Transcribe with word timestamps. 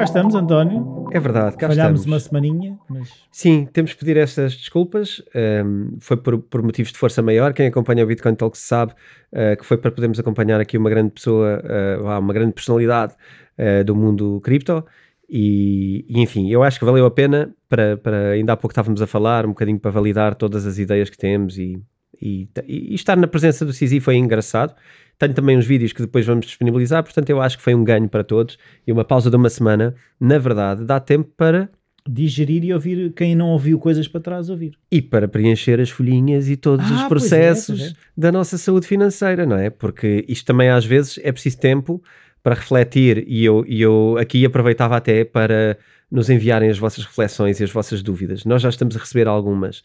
cá 0.00 0.04
estamos, 0.04 0.34
António. 0.34 1.06
É 1.12 1.20
verdade, 1.20 1.56
cá 1.56 1.68
Falhámos 1.68 2.00
estamos. 2.00 2.06
uma 2.06 2.20
semaninha, 2.20 2.78
mas 2.88 3.10
Sim, 3.30 3.68
temos 3.70 3.92
que 3.92 3.98
pedir 3.98 4.16
essas 4.16 4.56
desculpas. 4.56 5.22
um, 5.64 5.98
foi 6.00 6.16
por, 6.16 6.38
por 6.38 6.62
motivos 6.62 6.90
de 6.90 6.98
força 6.98 7.20
maior. 7.20 7.52
Quem 7.52 7.66
acompanha 7.66 8.02
o 8.02 8.06
Bitcoin 8.06 8.34
Talk 8.34 8.56
sabe 8.56 8.92
uh, 8.92 9.56
que 9.58 9.64
foi 9.64 9.76
para 9.76 9.90
podermos 9.90 10.18
acompanhar 10.18 10.58
aqui 10.58 10.78
uma 10.78 10.88
grande 10.88 11.10
pessoa, 11.10 11.62
uh, 12.00 12.18
uma 12.18 12.32
grande 12.32 12.52
personalidade 12.52 13.14
uh, 13.58 13.84
do 13.84 13.94
mundo 13.94 14.40
cripto. 14.42 14.84
E, 15.28 16.06
e, 16.08 16.20
enfim, 16.20 16.50
eu 16.50 16.62
acho 16.62 16.78
que 16.78 16.84
valeu 16.84 17.04
a 17.04 17.10
pena 17.10 17.54
para, 17.68 17.98
para 17.98 18.30
ainda 18.30 18.54
há 18.54 18.56
pouco 18.56 18.72
estávamos 18.72 19.02
a 19.02 19.06
falar, 19.06 19.44
um 19.44 19.50
bocadinho 19.50 19.78
para 19.78 19.90
validar 19.90 20.34
todas 20.34 20.66
as 20.66 20.78
ideias 20.78 21.10
que 21.10 21.18
temos 21.18 21.58
e, 21.58 21.80
e, 22.20 22.48
e 22.66 22.94
estar 22.94 23.16
na 23.16 23.26
presença 23.26 23.66
do 23.66 23.72
CZ 23.72 24.02
foi 24.02 24.16
engraçado. 24.16 24.74
Tenho 25.20 25.34
também 25.34 25.56
uns 25.56 25.66
vídeos 25.66 25.92
que 25.92 26.00
depois 26.00 26.24
vamos 26.26 26.46
disponibilizar, 26.46 27.04
portanto 27.04 27.28
eu 27.30 27.40
acho 27.42 27.58
que 27.58 27.62
foi 27.62 27.74
um 27.74 27.84
ganho 27.84 28.08
para 28.08 28.24
todos 28.24 28.56
e 28.86 28.90
uma 28.90 29.04
pausa 29.04 29.28
de 29.30 29.36
uma 29.36 29.50
semana, 29.50 29.94
na 30.18 30.38
verdade, 30.38 30.82
dá 30.84 30.98
tempo 30.98 31.30
para 31.36 31.68
digerir 32.08 32.64
e 32.64 32.72
ouvir 32.72 33.12
quem 33.12 33.34
não 33.36 33.48
ouviu 33.50 33.78
coisas 33.78 34.08
para 34.08 34.20
trás 34.22 34.48
ouvir. 34.48 34.72
e 34.90 35.02
para 35.02 35.28
preencher 35.28 35.78
as 35.78 35.90
folhinhas 35.90 36.48
e 36.48 36.56
todos 36.56 36.86
Ah, 36.86 36.88
os 36.88 37.00
pois 37.02 37.04
é, 37.04 37.08
processos 37.08 37.78
pois 37.78 37.90
é. 37.92 37.94
da 38.16 38.32
nossa 38.32 38.56
saúde 38.56 38.86
financeira, 38.86 39.44
não 39.44 39.56
é? 39.58 39.68
Porque 39.68 40.24
isto 40.26 40.46
também 40.46 40.70
às 40.70 40.86
vezes 40.86 41.20
é 41.22 41.30
preciso 41.30 41.58
tempo 41.60 42.02
para 42.42 42.54
refletir 42.54 43.22
e 43.28 43.44
eu, 43.44 43.62
e 43.68 43.82
eu 43.82 44.16
aqui 44.18 44.46
aproveitava 44.46 44.96
até 44.96 45.22
para 45.26 45.76
nos 46.10 46.30
enviarem 46.30 46.70
as 46.70 46.78
vossas 46.78 47.04
reflexões 47.04 47.60
e 47.60 47.64
as 47.64 47.70
vossas 47.70 48.02
dúvidas. 48.02 48.46
Nós 48.46 48.62
já 48.62 48.70
estamos 48.70 48.96
a 48.96 48.98
receber 48.98 49.28
algumas, 49.28 49.82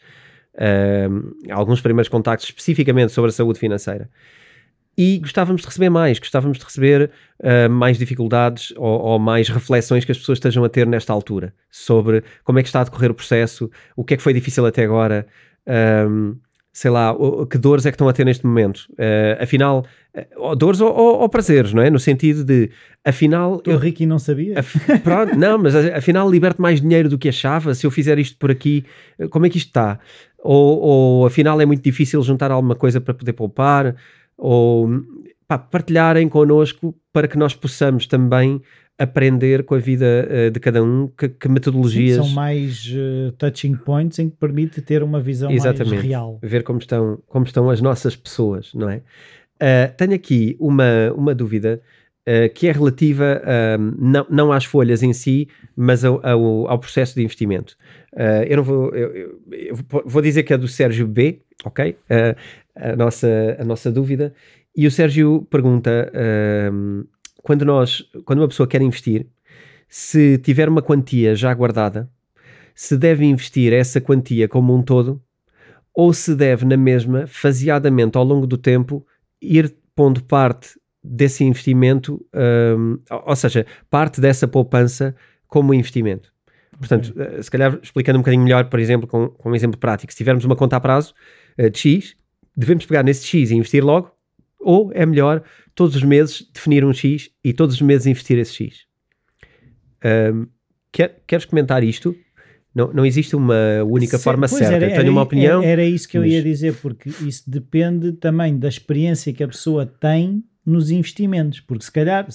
ahm, 0.58 1.32
alguns 1.50 1.82
primeiros 1.82 2.08
contactos 2.08 2.48
especificamente 2.48 3.12
sobre 3.12 3.28
a 3.28 3.32
saúde 3.32 3.58
financeira. 3.58 4.08
E 4.98 5.18
gostávamos 5.18 5.60
de 5.60 5.66
receber 5.68 5.90
mais, 5.90 6.18
gostávamos 6.18 6.58
de 6.58 6.64
receber 6.64 7.10
ah, 7.42 7.68
mais 7.68 7.98
dificuldades 7.98 8.72
ou, 8.76 9.00
ou 9.00 9.18
mais 9.18 9.48
reflexões 9.48 10.04
que 10.04 10.12
as 10.12 10.18
pessoas 10.18 10.36
estejam 10.38 10.64
a 10.64 10.68
ter 10.68 10.86
nesta 10.86 11.12
altura 11.12 11.52
sobre 11.70 12.22
como 12.44 12.58
é 12.58 12.62
que 12.62 12.68
está 12.68 12.80
a 12.80 12.84
decorrer 12.84 13.10
o 13.10 13.14
processo, 13.14 13.70
o 13.94 14.02
que 14.04 14.14
é 14.14 14.16
que 14.16 14.22
foi 14.22 14.32
difícil 14.32 14.64
até 14.64 14.84
agora, 14.84 15.26
ahm, 15.66 16.34
sei 16.72 16.90
lá, 16.90 17.12
o- 17.12 17.46
que 17.46 17.56
dores 17.58 17.84
é 17.86 17.90
que 17.90 17.94
estão 17.94 18.08
a 18.08 18.12
ter 18.12 18.24
neste 18.24 18.44
momento. 18.46 18.86
Ah, 18.98 19.42
afinal, 19.42 19.84
ah, 20.16 20.24
ou 20.36 20.56
dores 20.56 20.80
ou, 20.80 20.90
ou- 20.94 21.20
ou 21.20 21.28
prazeres, 21.28 21.72
não 21.74 21.82
é? 21.82 21.90
No 21.90 21.98
sentido 21.98 22.42
de, 22.44 22.70
afinal, 23.04 23.60
Eu 23.66 23.76
rico 23.78 24.02
e 24.02 24.06
não 24.06 24.18
sabia. 24.18 24.58
Af- 24.60 25.00
Pronto, 25.02 25.36
não, 25.36 25.58
mas 25.58 25.74
afinal 25.74 26.30
liberto 26.30 26.60
mais 26.62 26.80
dinheiro 26.80 27.08
do 27.10 27.18
que 27.18 27.28
achava. 27.28 27.74
Se 27.74 27.86
eu 27.86 27.90
fizer 27.90 28.18
isto 28.18 28.36
por 28.38 28.50
aqui, 28.50 28.84
como 29.30 29.44
é 29.46 29.50
que 29.50 29.58
isto 29.58 29.68
está? 29.68 29.98
Ou, 30.42 30.78
ou 30.80 31.26
afinal 31.26 31.60
é 31.60 31.66
muito 31.66 31.82
difícil 31.82 32.22
juntar 32.22 32.50
alguma 32.50 32.74
coisa 32.74 33.00
para 33.00 33.12
poder 33.14 33.32
poupar? 33.34 33.94
Ou 34.36 34.88
pá, 35.46 35.58
partilharem 35.58 36.28
connosco 36.28 36.94
para 37.12 37.28
que 37.28 37.38
nós 37.38 37.54
possamos 37.54 38.06
também 38.06 38.60
aprender 38.98 39.64
com 39.64 39.74
a 39.74 39.78
vida 39.78 40.26
eh, 40.30 40.50
de 40.50 40.58
cada 40.58 40.82
um 40.82 41.08
que, 41.08 41.28
que 41.28 41.48
metodologias, 41.48 42.16
São 42.16 42.28
mais 42.34 42.90
eh, 42.94 43.30
touching 43.36 43.76
points 43.76 44.18
em 44.18 44.30
que 44.30 44.36
permite 44.36 44.80
ter 44.80 45.02
uma 45.02 45.20
visão 45.20 45.50
mais 45.50 45.62
Exatamente. 45.64 46.06
real. 46.06 46.38
ver 46.42 46.62
como 46.62 46.78
estão, 46.78 47.18
como 47.26 47.44
estão 47.44 47.68
as 47.68 47.80
nossas 47.80 48.16
pessoas, 48.16 48.72
não 48.74 48.88
é? 48.88 49.02
Ah, 49.60 49.88
tenho 49.96 50.14
aqui 50.14 50.56
uma, 50.58 51.12
uma 51.14 51.34
dúvida 51.34 51.80
que 52.56 52.66
é 52.66 52.72
relativa 52.72 53.40
ah, 53.44 53.78
não, 53.78 54.26
não 54.28 54.52
às 54.52 54.64
folhas 54.64 55.02
em 55.02 55.12
si, 55.12 55.48
mas 55.76 56.04
ao, 56.04 56.20
ao, 56.26 56.68
ao 56.68 56.78
processo 56.78 57.14
de 57.14 57.22
investimento. 57.22 57.76
Ah, 58.16 58.44
eu 58.46 58.56
não 58.58 58.64
vou, 58.64 58.94
eu, 58.94 59.14
eu- 59.14 59.40
eu 59.52 59.76
vou- 60.06 60.22
dizer 60.22 60.42
que 60.42 60.52
é 60.52 60.58
do 60.58 60.68
Sérgio 60.68 61.06
B, 61.06 61.40
ok? 61.64 61.96
Ah, 62.10 62.36
a, 62.74 62.96
nossa, 62.96 63.56
a 63.58 63.64
nossa 63.64 63.90
dúvida. 63.92 64.32
E 64.76 64.86
o 64.86 64.90
Sérgio 64.90 65.46
pergunta: 65.50 66.10
ah, 66.14 66.70
quando 67.42 67.64
nós, 67.64 68.02
quando 68.24 68.40
uma 68.40 68.48
pessoa 68.48 68.66
quer 68.66 68.82
investir, 68.82 69.26
se 69.88 70.38
tiver 70.38 70.68
uma 70.68 70.82
quantia 70.82 71.34
já 71.34 71.52
guardada, 71.54 72.10
se 72.74 72.96
deve 72.96 73.24
investir 73.24 73.72
essa 73.72 74.00
quantia 74.00 74.48
como 74.48 74.74
um 74.74 74.82
todo 74.82 75.22
ou 75.94 76.12
se 76.12 76.34
deve, 76.34 76.64
na 76.66 76.76
mesma, 76.76 77.26
faseadamente 77.26 78.18
ao 78.18 78.24
longo 78.24 78.46
do 78.46 78.58
tempo, 78.58 79.06
ir 79.40 79.74
pondo 79.94 80.22
parte 80.24 80.70
desse 81.02 81.44
investimento, 81.44 82.24
hum, 82.78 82.98
ou 83.10 83.24
ou 83.28 83.36
seja, 83.36 83.66
parte 83.90 84.20
dessa 84.20 84.46
poupança 84.48 85.14
como 85.48 85.72
investimento. 85.74 86.32
Portanto, 86.78 87.12
eh, 87.18 87.42
se 87.42 87.50
calhar 87.50 87.78
explicando 87.82 88.18
um 88.18 88.22
bocadinho 88.22 88.42
melhor, 88.44 88.64
por 88.68 88.78
exemplo, 88.80 89.06
com, 89.06 89.28
com 89.28 89.50
um 89.50 89.54
exemplo 89.54 89.78
prático, 89.78 90.12
se 90.12 90.16
tivermos 90.16 90.44
uma 90.44 90.56
conta 90.56 90.76
a 90.76 90.80
prazo 90.80 91.14
eh, 91.56 91.70
de 91.70 91.78
X, 91.78 92.14
devemos 92.56 92.84
pegar 92.86 93.02
nesse 93.02 93.26
X 93.26 93.50
e 93.50 93.54
investir 93.54 93.84
logo, 93.84 94.10
ou 94.60 94.90
é 94.94 95.04
melhor 95.06 95.42
todos 95.74 95.94
os 95.96 96.02
meses 96.02 96.48
definir 96.52 96.84
um 96.84 96.92
X 96.92 97.30
e 97.44 97.52
todos 97.52 97.76
os 97.76 97.80
meses 97.82 98.06
investir 98.06 98.38
esse 98.38 98.52
X. 98.54 98.86
Hum, 100.04 100.46
quer- 100.92 101.22
queres 101.26 101.44
comentar 101.44 101.82
isto? 101.82 102.14
Não, 102.74 102.92
não 102.92 103.06
existe 103.06 103.34
uma 103.34 103.82
única 103.84 104.18
Se- 104.18 104.24
forma 104.24 104.46
certa. 104.48 104.74
era- 104.74 104.84
Eu 104.86 104.90
tenho 104.90 105.00
era- 105.02 105.10
uma 105.10 105.22
opinião. 105.22 105.62
Era, 105.62 105.82
era 105.82 105.84
isso 105.84 106.08
que 106.08 106.18
eu 106.18 106.22
mas- 106.22 106.32
ia 106.32 106.42
dizer, 106.42 106.74
porque 106.82 107.08
isso 107.08 107.50
depende 107.50 108.12
também 108.12 108.58
da 108.58 108.68
experiência 108.68 109.32
que 109.32 109.42
a 109.42 109.48
pessoa 109.48 109.86
tem 109.86 110.44
nos 110.64 110.90
investimentos. 110.90 111.60
Porque 111.60 111.84
se 111.84 111.92
calhar 111.92 112.26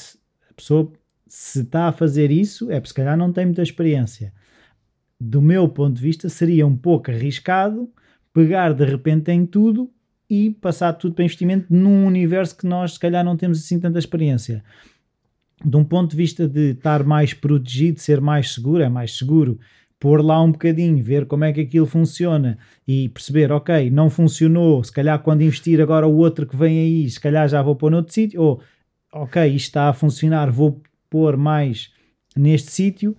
a 0.49 0.53
pessoa 0.53 0.91
se 1.33 1.61
está 1.61 1.87
a 1.87 1.93
fazer 1.93 2.29
isso, 2.29 2.69
é 2.69 2.73
porque 2.75 2.89
se 2.89 2.93
calhar 2.93 3.17
não 3.17 3.31
tem 3.31 3.45
muita 3.45 3.61
experiência. 3.61 4.33
Do 5.17 5.41
meu 5.41 5.69
ponto 5.69 5.95
de 5.95 6.01
vista, 6.01 6.27
seria 6.27 6.67
um 6.67 6.75
pouco 6.75 7.09
arriscado 7.09 7.89
pegar 8.33 8.73
de 8.73 8.83
repente 8.83 9.31
em 9.31 9.45
tudo 9.45 9.89
e 10.29 10.49
passar 10.49 10.91
tudo 10.91 11.15
para 11.15 11.23
investimento 11.23 11.67
num 11.69 12.05
universo 12.05 12.57
que 12.57 12.67
nós 12.67 12.95
se 12.95 12.99
calhar 12.99 13.23
não 13.23 13.37
temos 13.37 13.59
assim 13.59 13.79
tanta 13.79 13.97
experiência. 13.97 14.61
De 15.63 15.77
um 15.77 15.85
ponto 15.85 16.11
de 16.11 16.17
vista 16.17 16.49
de 16.49 16.71
estar 16.71 17.01
mais 17.05 17.33
protegido, 17.33 18.01
ser 18.01 18.19
mais 18.19 18.53
seguro, 18.53 18.83
é 18.83 18.89
mais 18.89 19.17
seguro 19.17 19.57
pôr 19.97 20.21
lá 20.21 20.41
um 20.41 20.51
bocadinho, 20.51 21.01
ver 21.01 21.25
como 21.27 21.45
é 21.45 21.53
que 21.53 21.61
aquilo 21.61 21.85
funciona 21.85 22.57
e 22.85 23.07
perceber, 23.07 23.53
ok, 23.53 23.89
não 23.89 24.09
funcionou, 24.09 24.83
se 24.83 24.91
calhar 24.91 25.17
quando 25.19 25.43
investir 25.43 25.79
agora 25.79 26.05
o 26.05 26.17
outro 26.17 26.45
que 26.45 26.57
vem 26.57 26.77
aí, 26.77 27.09
se 27.09 27.21
calhar 27.21 27.47
já 27.47 27.61
vou 27.61 27.75
pôr 27.77 27.89
noutro 27.89 28.13
sítio, 28.13 28.41
ou 28.41 28.61
ok, 29.13 29.47
isto 29.47 29.67
está 29.67 29.87
a 29.87 29.93
funcionar, 29.93 30.51
vou 30.51 30.81
pôr 31.11 31.37
mais 31.37 31.91
neste 32.35 32.71
sítio. 32.71 33.15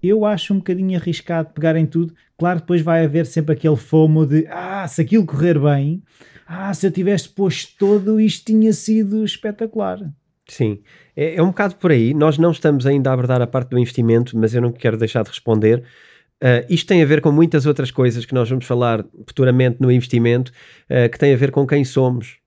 Eu 0.00 0.24
acho 0.24 0.52
um 0.52 0.58
bocadinho 0.58 0.96
arriscado 0.96 1.50
pegar 1.52 1.74
em 1.74 1.86
tudo. 1.86 2.14
Claro, 2.38 2.60
depois 2.60 2.82
vai 2.82 3.04
haver 3.04 3.24
sempre 3.24 3.54
aquele 3.54 3.76
fomo 3.76 4.26
de 4.26 4.46
ah, 4.48 4.86
se 4.86 5.00
aquilo 5.00 5.24
correr 5.24 5.58
bem, 5.58 6.02
ah, 6.46 6.72
se 6.74 6.86
eu 6.86 6.92
tivesse 6.92 7.28
posto 7.28 7.72
todo, 7.78 8.20
isto 8.20 8.44
tinha 8.44 8.72
sido 8.72 9.24
espetacular. 9.24 9.98
Sim, 10.46 10.82
é, 11.16 11.36
é 11.36 11.42
um 11.42 11.46
bocado 11.46 11.76
por 11.76 11.90
aí. 11.90 12.12
Nós 12.12 12.36
não 12.36 12.50
estamos 12.50 12.86
ainda 12.86 13.08
a 13.08 13.14
abordar 13.14 13.40
a 13.40 13.46
parte 13.46 13.70
do 13.70 13.78
investimento, 13.78 14.36
mas 14.36 14.54
eu 14.54 14.60
não 14.60 14.70
quero 14.70 14.98
deixar 14.98 15.22
de 15.22 15.30
responder. 15.30 15.82
Ah, 16.42 16.62
isto 16.68 16.86
tem 16.86 17.02
a 17.02 17.06
ver 17.06 17.22
com 17.22 17.32
muitas 17.32 17.64
outras 17.64 17.90
coisas 17.90 18.26
que 18.26 18.34
nós 18.34 18.50
vamos 18.50 18.66
falar 18.66 19.02
futuramente 19.26 19.78
no 19.80 19.90
investimento, 19.90 20.52
ah, 20.90 21.08
que 21.08 21.18
tem 21.18 21.32
a 21.32 21.36
ver 21.36 21.50
com 21.50 21.66
quem 21.66 21.82
somos. 21.84 22.43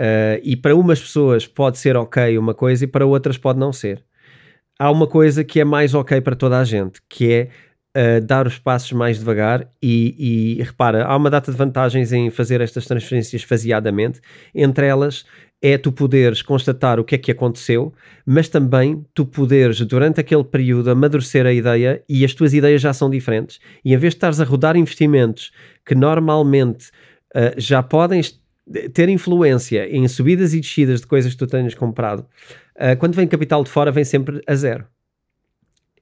Ah, 0.00 0.40
e 0.42 0.56
para 0.56 0.74
umas 0.74 0.98
pessoas 0.98 1.46
pode 1.46 1.76
ser 1.78 1.94
ok 1.94 2.38
uma 2.38 2.54
coisa 2.54 2.84
e 2.84 2.86
para 2.86 3.04
outras 3.04 3.36
pode 3.36 3.58
não 3.58 3.70
ser. 3.70 4.02
Há 4.78 4.90
uma 4.90 5.06
coisa 5.06 5.44
que 5.44 5.60
é 5.60 5.64
mais 5.64 5.94
ok 5.94 6.22
para 6.22 6.34
toda 6.34 6.58
a 6.58 6.64
gente, 6.64 7.02
que 7.06 7.30
é 7.30 7.48
ah, 7.94 8.18
dar 8.20 8.46
os 8.46 8.58
passos 8.58 8.92
mais 8.92 9.18
devagar 9.18 9.68
e, 9.82 10.56
e 10.58 10.62
repara, 10.62 11.04
há 11.04 11.14
uma 11.14 11.28
data 11.28 11.52
de 11.52 11.58
vantagens 11.58 12.12
em 12.14 12.30
fazer 12.30 12.62
estas 12.62 12.86
transferências 12.86 13.42
faseadamente, 13.42 14.20
entre 14.54 14.86
elas 14.86 15.26
é 15.62 15.76
tu 15.76 15.92
poderes 15.92 16.40
constatar 16.40 16.98
o 16.98 17.04
que 17.04 17.14
é 17.14 17.18
que 17.18 17.30
aconteceu, 17.30 17.92
mas 18.24 18.48
também 18.48 19.04
tu 19.12 19.26
poderes, 19.26 19.78
durante 19.82 20.18
aquele 20.18 20.42
período, 20.42 20.90
amadurecer 20.90 21.44
a 21.44 21.52
ideia 21.52 22.02
e 22.08 22.24
as 22.24 22.32
tuas 22.32 22.54
ideias 22.54 22.80
já 22.80 22.94
são 22.94 23.10
diferentes. 23.10 23.60
E 23.84 23.92
em 23.92 23.98
vez 23.98 24.14
de 24.14 24.16
estares 24.16 24.40
a 24.40 24.44
rodar 24.44 24.76
investimentos 24.76 25.52
que 25.84 25.94
normalmente 25.94 26.90
ah, 27.34 27.52
já 27.58 27.82
podem 27.82 28.20
ter 28.92 29.08
influência 29.08 29.88
em 29.88 30.06
subidas 30.06 30.54
e 30.54 30.60
descidas 30.60 31.00
de 31.00 31.06
coisas 31.06 31.32
que 31.32 31.38
tu 31.38 31.46
tenhas 31.46 31.74
comprado, 31.74 32.26
ah, 32.76 32.96
quando 32.96 33.14
vem 33.14 33.26
capital 33.26 33.64
de 33.64 33.70
fora, 33.70 33.90
vem 33.90 34.04
sempre 34.04 34.40
a 34.46 34.54
zero. 34.54 34.86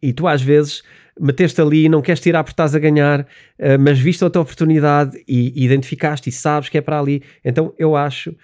E 0.00 0.12
tu 0.12 0.28
às 0.28 0.40
vezes 0.40 0.82
meteste 1.20 1.60
ali 1.60 1.86
e 1.86 1.88
não 1.88 2.00
queres 2.00 2.20
tirar 2.20 2.44
porque 2.44 2.52
estás 2.52 2.74
a 2.74 2.78
ganhar, 2.78 3.26
ah, 3.58 3.78
mas 3.78 3.98
viste 3.98 4.22
outra 4.22 4.42
oportunidade 4.42 5.22
e, 5.26 5.52
e 5.60 5.64
identificaste 5.64 6.28
e 6.28 6.32
sabes 6.32 6.68
que 6.68 6.78
é 6.78 6.80
para 6.80 6.98
ali. 6.98 7.22
Então 7.44 7.74
eu 7.78 7.96
acho 7.96 8.34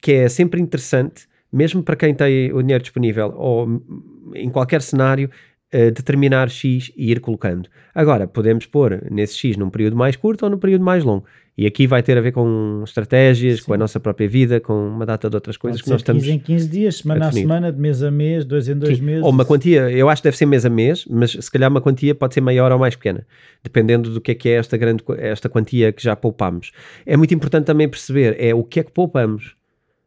que 0.00 0.12
é 0.12 0.28
sempre 0.28 0.60
interessante, 0.60 1.28
mesmo 1.52 1.82
para 1.82 1.96
quem 1.96 2.14
tem 2.14 2.52
o 2.52 2.62
dinheiro 2.62 2.82
disponível 2.82 3.34
ou 3.36 3.66
hum, 3.66 4.32
em 4.34 4.50
qualquer 4.50 4.82
cenário, 4.82 5.30
eh, 5.72 5.90
determinar 5.90 6.48
X 6.48 6.90
e 6.96 7.10
ir 7.10 7.20
colocando. 7.20 7.68
Agora, 7.94 8.26
podemos 8.26 8.66
pôr 8.66 9.02
nesse 9.10 9.36
X 9.36 9.56
num 9.56 9.70
período 9.70 9.96
mais 9.96 10.16
curto 10.16 10.44
ou 10.44 10.50
num 10.50 10.58
período 10.58 10.84
mais 10.84 11.04
longo. 11.04 11.24
E 11.56 11.66
aqui 11.66 11.86
vai 11.86 12.02
ter 12.02 12.16
a 12.16 12.20
ver 12.22 12.32
com 12.32 12.82
estratégias, 12.84 13.58
Sim. 13.58 13.66
com 13.66 13.74
a 13.74 13.76
nossa 13.76 14.00
própria 14.00 14.26
vida, 14.26 14.60
com 14.60 14.88
uma 14.88 15.04
data 15.04 15.28
de 15.28 15.36
outras 15.36 15.56
coisas 15.56 15.82
que 15.82 15.90
nós 15.90 16.00
estamos. 16.00 16.22
15 16.22 16.34
em 16.34 16.38
15 16.38 16.68
dias, 16.68 16.96
semana 16.96 17.26
a, 17.26 17.28
definir. 17.28 17.42
semana, 17.42 17.72
de 17.72 17.78
mês 17.78 18.02
a 18.02 18.10
mês, 18.10 18.44
dois 18.44 18.68
em 18.68 18.76
dois 18.76 18.96
Sim. 18.96 19.04
meses. 19.04 19.22
Ou 19.22 19.30
uma 19.30 19.44
quantia, 19.44 19.90
eu 19.90 20.08
acho 20.08 20.22
que 20.22 20.28
deve 20.28 20.38
ser 20.38 20.46
mês 20.46 20.64
a 20.64 20.70
mês, 20.70 21.04
mas 21.10 21.32
se 21.32 21.50
calhar 21.50 21.70
uma 21.70 21.80
quantia 21.80 22.14
pode 22.14 22.32
ser 22.32 22.40
maior 22.40 22.72
ou 22.72 22.78
mais 22.78 22.96
pequena, 22.96 23.26
dependendo 23.62 24.10
do 24.10 24.20
que 24.20 24.30
é 24.30 24.34
que 24.34 24.48
é 24.48 24.52
esta 24.52 24.76
grande 24.76 25.04
esta 25.18 25.48
quantia 25.48 25.92
que 25.92 26.02
já 26.02 26.16
poupamos. 26.16 26.72
É 27.04 27.16
muito 27.16 27.34
importante 27.34 27.66
também 27.66 27.88
perceber 27.88 28.36
é 28.38 28.54
o 28.54 28.64
que 28.64 28.80
é 28.80 28.82
que 28.82 28.90
poupamos. 28.90 29.54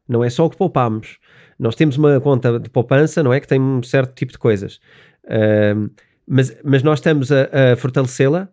Não 0.09 0.23
é 0.23 0.29
só 0.29 0.45
o 0.45 0.49
que 0.49 0.57
poupamos. 0.57 1.19
Nós 1.59 1.75
temos 1.75 1.97
uma 1.97 2.19
conta 2.19 2.59
de 2.59 2.69
poupança, 2.69 3.21
não 3.21 3.31
é? 3.31 3.39
Que 3.39 3.47
tem 3.47 3.61
um 3.61 3.81
certo 3.83 4.13
tipo 4.15 4.31
de 4.31 4.37
coisas. 4.37 4.79
Uh, 5.25 5.89
mas, 6.27 6.55
mas 6.63 6.83
nós 6.83 6.99
estamos 6.99 7.31
a, 7.31 7.73
a 7.73 7.75
fortalecê-la 7.75 8.47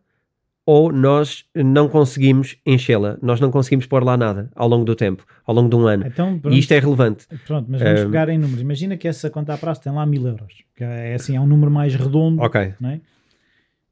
ou 0.67 0.93
nós 0.93 1.45
não 1.55 1.89
conseguimos 1.89 2.57
enchê-la, 2.67 3.17
nós 3.23 3.41
não 3.41 3.51
conseguimos 3.51 3.87
pôr 3.87 4.05
lá 4.05 4.17
nada 4.17 4.51
ao 4.55 4.69
longo 4.69 4.85
do 4.85 4.95
tempo, 4.95 5.25
ao 5.47 5.55
longo 5.55 5.69
de 5.69 5.77
um 5.77 5.87
ano. 5.87 6.07
Então, 6.07 6.41
e 6.51 6.59
isto 6.59 6.73
é 6.73 6.79
relevante. 6.79 7.27
Pronto, 7.47 7.67
mas 7.69 7.81
vamos 7.83 8.01
Um, 8.03 8.05
pegar 8.07 8.29
em 8.29 8.39
números. 8.39 8.61
Imagina 8.61 8.97
que 8.97 9.09
essa 9.09 9.31
conta 9.31 9.55
a 9.55 9.59
prazo 9.59 9.81
tem 9.81 9.93
lá 9.93 10.05
mil 10.07 10.27
euros, 10.27 10.63
que 10.77 10.85
é 10.85 11.15
assim, 11.15 11.37
é 11.37 11.41
um 11.41 11.47
número 11.47 11.71
mais 11.71 11.95
redondo. 11.95 12.41
Ok. 12.43 12.61
é? 12.61 13.01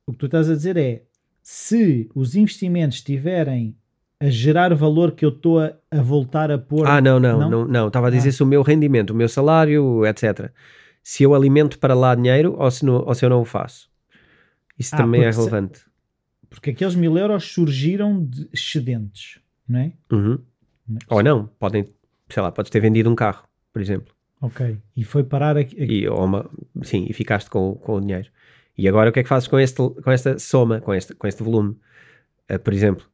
O 0.06 0.12
que 0.12 0.18
tu 0.18 0.26
estás 0.26 0.48
a 0.50 0.54
dizer 0.54 0.76
é 0.76 1.02
se 1.42 2.08
os 2.14 2.34
investimentos 2.36 2.98
estiverem 2.98 3.74
a 4.20 4.28
gerar 4.28 4.74
valor 4.74 5.12
que 5.12 5.24
eu 5.24 5.30
estou 5.30 5.60
a, 5.60 5.72
a 5.90 6.02
voltar 6.02 6.50
a 6.50 6.58
pôr. 6.58 6.86
Ah, 6.86 7.00
não, 7.00 7.18
não, 7.20 7.38
Não? 7.40 7.50
não, 7.50 7.64
não. 7.68 7.86
Estava 7.88 8.08
a 8.08 8.10
dizer 8.10 8.28
Ah. 8.30 8.32
se 8.32 8.42
o 8.42 8.46
meu 8.46 8.62
rendimento, 8.62 9.10
o 9.10 9.14
meu 9.14 9.28
salário, 9.28 10.04
etc. 10.06 10.50
Se 11.10 11.22
eu 11.22 11.34
alimento 11.34 11.78
para 11.78 11.94
lá 11.94 12.14
dinheiro 12.14 12.54
ou 12.58 12.70
se, 12.70 12.84
não, 12.84 12.96
ou 12.96 13.14
se 13.14 13.24
eu 13.24 13.30
não 13.30 13.40
o 13.40 13.44
faço. 13.46 13.90
Isso 14.78 14.94
Ah, 14.94 14.98
também 14.98 15.22
é 15.22 15.24
porque 15.24 15.32
se- 15.32 15.38
relevante. 15.40 15.80
Porque 16.50 16.70
aqueles 16.70 16.94
mil 16.94 17.16
euros 17.16 17.44
surgiram 17.44 18.22
de 18.22 18.46
excedentes, 18.52 19.40
não 19.66 19.78
é? 19.80 19.92
Uhum. 20.12 20.38
Não. 20.86 20.98
Ou 21.08 21.22
não, 21.22 21.46
podem, 21.58 21.88
sei 22.28 22.42
lá, 22.42 22.52
podes 22.52 22.70
ter 22.70 22.80
vendido 22.80 23.08
um 23.10 23.14
carro, 23.14 23.48
por 23.72 23.80
exemplo. 23.80 24.14
Ok. 24.38 24.76
E 24.94 25.02
foi 25.02 25.24
parar 25.24 25.56
aqui. 25.56 25.82
aqui- 25.82 26.02
E, 26.02 26.08
uma, 26.10 26.48
sim, 26.82 27.06
e 27.08 27.12
ficaste 27.14 27.48
com, 27.48 27.74
com 27.76 27.94
o 27.96 28.00
dinheiro. 28.02 28.28
E 28.76 28.86
agora 28.86 29.08
o 29.08 29.12
que 29.12 29.20
é 29.20 29.22
que 29.22 29.28
fazes 29.30 29.48
com, 29.48 29.58
este, 29.58 29.76
com 29.76 30.10
esta 30.10 30.38
soma, 30.38 30.78
com 30.78 30.92
este, 30.92 31.14
com 31.14 31.26
este 31.26 31.42
volume? 31.42 31.74
Uh, 32.52 32.58
por 32.62 32.74
exemplo, 32.74 33.06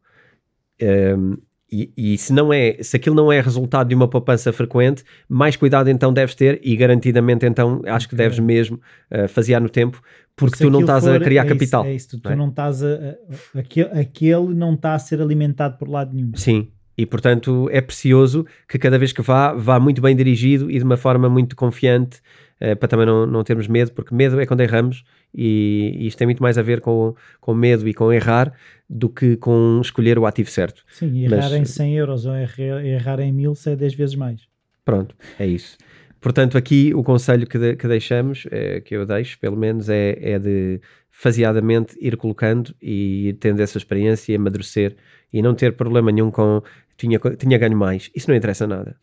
Um, 0.83 1.37
e, 1.71 1.91
e 1.97 2.19
se 2.19 2.33
não 2.33 2.53
é, 2.53 2.77
se 2.83 2.97
aquilo 2.97 3.17
não 3.17 3.33
é 3.33 3.41
resultado 3.41 3.89
de 3.89 3.95
uma 3.95 4.07
poupança 4.09 4.53
frequente, 4.53 5.03
mais 5.29 5.57
cuidado 5.57 5.89
então 5.91 6.13
deves 6.13 6.35
ter 6.35 6.61
e 6.63 6.77
garantidamente 6.77 7.45
então 7.47 7.81
acho 7.87 8.09
que 8.09 8.15
deves 8.15 8.39
mesmo 8.39 8.81
uh, 9.11 9.27
fasear 9.29 9.61
no 9.61 9.69
tempo 9.69 10.01
porque 10.37 10.57
se 10.57 10.65
tu 10.65 10.71
não 10.71 10.81
estás 10.81 11.07
a 11.07 11.19
criar 11.21 11.45
é 11.47 11.49
capital. 11.49 11.83
Isso, 11.83 11.91
é 11.91 11.95
isso, 11.95 12.09
tu, 12.11 12.19
tu 12.21 12.25
não 12.27 12.33
é? 12.33 12.37
não 12.37 12.49
estás 12.49 12.83
a, 12.83 12.89
a- 12.89 13.59
aquele, 13.61 13.89
aquele 14.01 14.55
não 14.55 14.75
está 14.75 14.95
a 14.95 14.99
ser 14.99 15.21
alimentado 15.21 15.79
por 15.79 15.89
lado 15.89 16.15
nenhum. 16.15 16.33
Sim, 16.35 16.69
e 16.99 17.07
portanto 17.07 17.69
é 17.73 17.81
precioso 17.81 18.45
que 18.69 18.79
cada 18.79 18.99
vez 18.99 19.13
que 19.13 19.23
vá, 19.23 19.53
vá 19.53 19.81
muito 19.81 20.01
bem 20.03 20.15
dirigido 20.15 20.71
e 20.71 20.79
de 20.79 20.85
uma 20.85 20.97
forma 20.97 21.29
muito 21.29 21.57
confiante, 21.57 22.21
eh, 22.61 22.75
para 22.75 22.89
também 22.89 23.07
não, 23.07 23.27
não 23.27 23.43
termos 23.43 23.67
medo, 23.67 23.91
porque 23.93 24.15
medo 24.15 24.39
é 24.41 24.47
quando 24.47 24.61
erramos 24.61 25.03
e, 25.35 25.97
e 25.99 26.07
isto 26.07 26.19
tem 26.19 26.27
muito 26.27 26.43
mais 26.43 26.57
a 26.59 26.63
ver 26.63 26.81
com, 26.81 27.15
com 27.41 27.53
medo 27.55 27.89
e 27.89 27.95
com 27.95 28.13
errar 28.13 28.53
do 28.89 29.09
que 29.09 29.37
com 29.37 29.81
escolher 29.83 30.19
o 30.19 30.27
ativo 30.27 30.51
certo. 30.51 30.83
Sim, 30.89 31.25
e 31.25 31.29
Mas- 31.29 31.45
errar 31.47 31.57
em 31.57 31.65
100 31.65 31.97
euros 31.97 32.27
ou 32.27 32.35
errar, 32.37 32.85
errar 32.85 33.21
em 33.21 33.33
1000 33.33 33.53
é 33.67 33.77
10 33.77 33.95
vezes 33.95 34.15
mais. 34.15 34.43
Pronto, 34.85 35.15
é 35.39 35.47
isso. 35.47 35.77
Portanto, 36.21 36.57
aqui 36.57 36.93
o 36.95 37.03
conselho 37.03 37.47
que, 37.47 37.59
de- 37.59 37.77
que 37.77 37.87
deixamos, 37.89 38.47
eh, 38.51 38.81
que 38.81 38.95
eu 38.97 39.05
deixo 39.07 39.39
pelo 39.39 39.57
menos, 39.57 39.89
é, 39.89 40.17
é 40.21 40.39
de 40.39 40.81
faseadamente 41.11 41.97
ir 42.01 42.17
colocando 42.17 42.75
e 42.83 43.29
ir 43.29 43.33
tendo 43.35 43.61
essa 43.61 43.79
experiência 43.79 44.33
e 44.33 44.37
amadurecer 44.37 44.97
e 45.33 45.41
não 45.43 45.55
ter 45.55 45.73
problema 45.75 46.11
nenhum 46.13 46.31
com 46.31 46.63
tinha, 46.97 47.19
tinha 47.39 47.57
ganho 47.59 47.77
mais. 47.77 48.11
Isso 48.15 48.29
não 48.31 48.37
interessa 48.37 48.67
nada. 48.67 48.97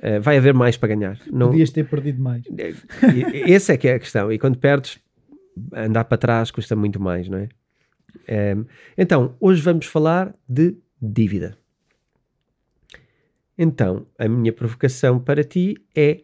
Eh, 0.00 0.18
vai 0.20 0.36
haver 0.36 0.54
mais 0.54 0.76
para 0.76 0.88
ganhar. 0.94 1.18
Não, 1.32 1.48
Podias 1.50 1.70
ter 1.70 1.84
perdido 1.88 2.22
mais. 2.22 2.44
E- 2.46 3.52
Essa 3.52 3.72
é 3.72 3.76
que 3.76 3.88
é 3.88 3.94
a 3.94 3.98
questão. 3.98 4.30
E 4.32 4.38
quando 4.38 4.58
perdes, 4.58 4.98
andar 5.74 6.04
para 6.04 6.16
trás 6.18 6.50
custa 6.50 6.74
muito 6.76 7.00
mais, 7.00 7.28
não 7.28 7.38
é? 7.38 7.48
Ehm, 8.26 8.64
então, 8.96 9.36
hoje 9.40 9.60
vamos 9.62 9.86
falar 9.86 10.34
de 10.48 10.76
dívida. 11.00 11.56
Então, 13.56 14.06
a 14.18 14.28
minha 14.28 14.52
provocação 14.52 15.18
para 15.18 15.42
ti 15.42 15.76
é: 15.94 16.22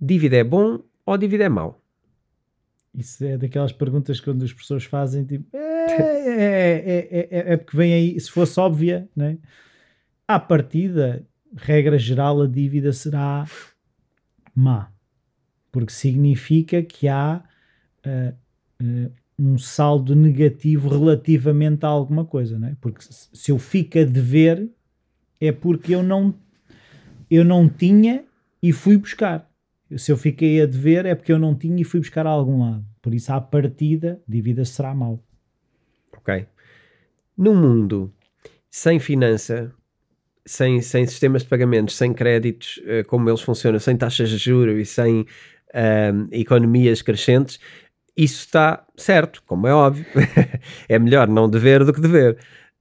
dívida 0.00 0.36
é 0.36 0.44
bom 0.44 0.80
ou 1.04 1.18
dívida 1.18 1.44
é 1.44 1.48
mau? 1.48 1.80
Isso 2.94 3.24
é 3.24 3.38
daquelas 3.38 3.72
perguntas 3.72 4.20
que 4.20 4.26
quando 4.26 4.44
as 4.44 4.52
pessoas 4.52 4.84
fazem, 4.84 5.24
tipo, 5.24 5.46
é, 5.56 5.86
é, 5.90 6.38
é, 6.38 7.08
é, 7.10 7.28
é- 7.30 7.52
é 7.54 7.56
porque 7.56 7.76
vem 7.76 7.94
aí, 7.94 8.20
se 8.20 8.30
fosse 8.30 8.58
óbvia, 8.60 9.08
né? 9.16 9.38
à 10.28 10.38
partida, 10.38 11.26
regra 11.56 11.98
geral, 11.98 12.42
a 12.42 12.46
dívida 12.46 12.92
será 12.92 13.44
má, 14.54 14.90
porque 15.70 15.92
significa 15.92 16.82
que 16.82 17.08
há 17.08 17.42
ah, 18.04 18.34
ah, 18.80 19.10
um 19.38 19.58
saldo 19.58 20.14
negativo 20.14 20.88
relativamente 20.88 21.84
a 21.84 21.88
alguma 21.88 22.24
coisa, 22.24 22.58
né? 22.58 22.76
porque 22.80 23.02
se 23.02 23.50
eu 23.50 23.58
fico 23.58 23.98
a 23.98 24.04
dever, 24.04 24.68
é 25.40 25.50
porque 25.50 25.94
eu 25.94 26.02
não, 26.02 26.34
eu 27.30 27.44
não 27.44 27.68
tinha 27.68 28.24
e 28.62 28.72
fui 28.72 28.96
buscar 28.96 29.50
se 29.98 30.12
eu 30.12 30.16
fiquei 30.16 30.60
a 30.60 30.66
dever 30.66 31.06
é 31.06 31.14
porque 31.14 31.32
eu 31.32 31.38
não 31.38 31.54
tinha 31.54 31.80
e 31.80 31.84
fui 31.84 32.00
buscar 32.00 32.26
a 32.26 32.30
algum 32.30 32.60
lado. 32.60 32.84
Por 33.00 33.14
isso, 33.14 33.32
à 33.32 33.40
partida, 33.40 34.20
dívida 34.26 34.64
será 34.64 34.94
mau. 34.94 35.22
Ok? 36.16 36.46
Num 37.36 37.54
mundo 37.54 38.12
sem 38.70 38.98
finança, 38.98 39.72
sem, 40.44 40.80
sem 40.80 41.06
sistemas 41.06 41.42
de 41.42 41.48
pagamentos, 41.48 41.96
sem 41.96 42.12
créditos, 42.12 42.80
eh, 42.84 43.02
como 43.04 43.28
eles 43.28 43.40
funcionam, 43.40 43.78
sem 43.78 43.96
taxas 43.96 44.30
de 44.30 44.38
juros 44.38 44.78
e 44.78 44.84
sem 44.84 45.26
ahm, 45.74 46.28
economias 46.30 47.02
crescentes, 47.02 47.58
isso 48.16 48.40
está 48.40 48.84
certo, 48.96 49.42
como 49.46 49.66
é 49.66 49.72
óbvio. 49.74 50.04
é 50.88 50.98
melhor 50.98 51.28
não 51.28 51.48
dever 51.48 51.84
do 51.84 51.92
que 51.92 52.00
dever. 52.00 52.36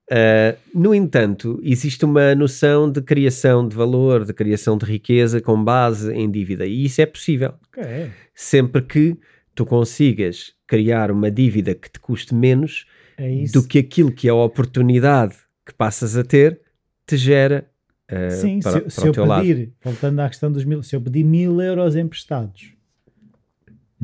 Ah, 0.09 0.55
no 0.75 0.93
entanto, 0.93 1.59
existe 1.63 2.03
uma 2.03 2.35
noção 2.35 2.91
de 2.91 3.01
criação 3.01 3.65
de 3.67 3.75
valor, 3.75 4.25
de 4.25 4.33
criação 4.33 4.77
de 4.77 4.85
riqueza 4.85 5.39
com 5.39 5.63
base 5.63 6.11
em 6.13 6.29
dívida, 6.29 6.65
e 6.65 6.83
isso 6.85 7.01
é 7.01 7.05
possível 7.05 7.53
É. 7.77 8.09
sempre 8.35 8.81
que 8.81 9.17
tu 9.55 9.65
consigas 9.65 10.53
criar 10.67 11.11
uma 11.11 11.31
dívida 11.31 11.73
que 11.75 11.89
te 11.89 11.99
custe 11.99 12.33
menos 12.35 12.85
É 13.17 13.43
do 13.53 13.65
que 13.65 13.79
aquilo 13.79 14.11
que 14.11 14.27
a 14.27 14.33
oportunidade 14.35 15.35
que 15.65 15.73
passas 15.73 16.17
a 16.17 16.23
ter 16.23 16.59
te 17.07 17.15
gera 17.15 17.65
eh, 18.09 18.29
Sim, 18.31 18.59
para, 18.61 18.71
se, 18.73 18.79
para 18.81 18.89
se 18.89 19.07
eu 19.07 19.11
teu 19.13 19.25
lado. 19.25 19.45
pedir, 19.45 19.71
voltando 19.83 20.19
à 20.19 20.27
questão 20.27 20.51
dos 20.51 20.65
mil, 20.65 20.81
se 20.83 20.93
eu 20.95 21.01
pedir 21.01 21.23
mil 21.23 21.61
euros 21.61 21.95
emprestados, 21.95 22.73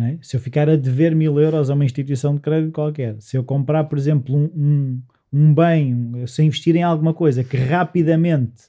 é? 0.06 0.18
se 0.22 0.36
eu 0.36 0.40
ficar 0.40 0.70
a 0.70 0.76
dever 0.76 1.16
mil 1.16 1.40
euros 1.40 1.70
a 1.70 1.74
uma 1.74 1.86
instituição 1.86 2.36
de 2.36 2.42
crédito 2.42 2.72
qualquer, 2.74 3.16
se 3.20 3.36
eu 3.38 3.44
comprar, 3.44 3.84
por 3.86 3.98
exemplo, 3.98 4.36
um, 4.36 4.44
um, 4.56 5.02
um 5.34 5.54
bem, 5.54 5.94
um- 5.94 6.28
se 6.28 6.42
eu 6.42 6.46
investir 6.46 6.76
em 6.76 6.84
alguma 6.84 7.14
coisa 7.14 7.44
que 7.44 7.58
rapidamente 7.58 8.64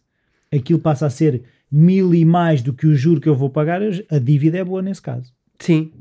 aquilo 0.52 0.78
passa 0.78 1.06
a 1.06 1.10
ser 1.10 1.42
mil 1.70 2.14
e 2.14 2.24
mais 2.24 2.62
do 2.62 2.72
que 2.72 2.86
o 2.86 2.94
juro 2.94 3.20
que 3.20 3.28
eu 3.28 3.34
vou 3.34 3.50
pagar, 3.50 3.80
a 4.10 4.18
dívida 4.18 4.58
é 4.58 4.64
boa 4.64 4.80
nesse 4.82 5.02
caso. 5.02 5.32
Sim, 5.58 5.92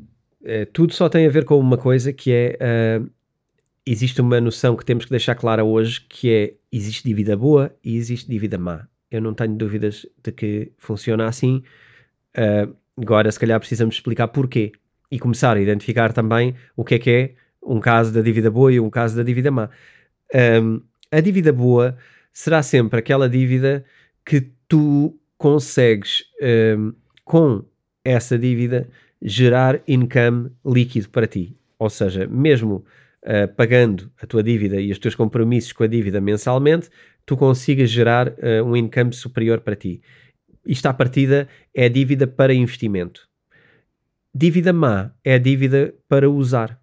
Eh, 0.45 0.65
tudo 0.65 0.93
só 0.93 1.09
tem 1.09 1.25
a 1.25 1.29
ver 1.29 1.43
com 1.43 1.59
uma 1.59 1.77
coisa 1.77 2.13
que 2.13 2.31
é 2.31 2.55
eh, 2.59 3.01
existe 3.85 4.21
uma 4.21 4.39
noção 4.39 4.77
que 4.77 4.85
temos 4.85 5.03
que 5.03 5.11
deixar 5.11 5.35
clara 5.35 5.63
hoje 5.65 5.99
que 6.07 6.29
é 6.31 6.53
existe 6.71 7.03
dívida 7.03 7.35
boa 7.35 7.75
e 7.83 7.97
existe 7.97 8.29
dívida 8.29 8.57
má. 8.57 8.87
Eu 9.11 9.19
não 9.21 9.33
tenho 9.33 9.55
dúvidas 9.55 10.05
de 10.23 10.31
que 10.31 10.71
funciona 10.77 11.25
assim. 11.27 11.63
Eh, 12.33 12.67
agora, 12.95 13.29
se 13.31 13.39
calhar, 13.39 13.59
precisamos 13.59 13.95
explicar 13.95 14.27
porquê 14.29 14.71
e 15.11 15.19
começar 15.19 15.55
a 15.57 15.61
identificar 15.61 16.11
também 16.13 16.55
o 16.75 16.83
que 16.83 16.95
é 16.95 16.99
que 16.99 17.09
é 17.09 17.33
um 17.63 17.79
caso 17.79 18.13
da 18.13 18.21
dívida 18.21 18.49
boa 18.49 18.71
e 18.71 18.79
um 18.79 18.89
caso 18.89 19.15
da 19.15 19.23
dívida 19.23 19.51
má. 19.51 19.69
Um, 20.61 20.81
a 21.11 21.19
dívida 21.19 21.51
boa 21.51 21.97
será 22.33 22.61
sempre 22.61 22.99
aquela 22.99 23.29
dívida 23.29 23.83
que 24.25 24.49
tu 24.67 25.17
consegues, 25.37 26.23
um, 26.77 26.93
com 27.23 27.63
essa 28.03 28.37
dívida, 28.37 28.89
gerar 29.21 29.81
income 29.87 30.51
líquido 30.65 31.09
para 31.09 31.27
ti. 31.27 31.55
Ou 31.79 31.89
seja, 31.89 32.27
mesmo 32.27 32.85
uh, 33.23 33.53
pagando 33.55 34.11
a 34.21 34.25
tua 34.25 34.43
dívida 34.43 34.79
e 34.79 34.91
os 34.91 34.99
teus 34.99 35.15
compromissos 35.15 35.71
com 35.71 35.83
a 35.83 35.87
dívida 35.87 36.21
mensalmente, 36.21 36.89
tu 37.25 37.35
consigas 37.35 37.89
gerar 37.89 38.29
uh, 38.29 38.63
um 38.65 38.75
income 38.75 39.13
superior 39.13 39.59
para 39.61 39.75
ti. 39.75 40.01
Isto 40.65 40.87
à 40.87 40.93
partida 40.93 41.47
é 41.73 41.87
dívida 41.87 42.27
para 42.27 42.53
investimento. 42.53 43.27
Dívida 44.37 44.71
má 44.71 45.11
é 45.23 45.33
a 45.33 45.37
dívida 45.39 45.95
para 46.07 46.29
usar. 46.29 46.79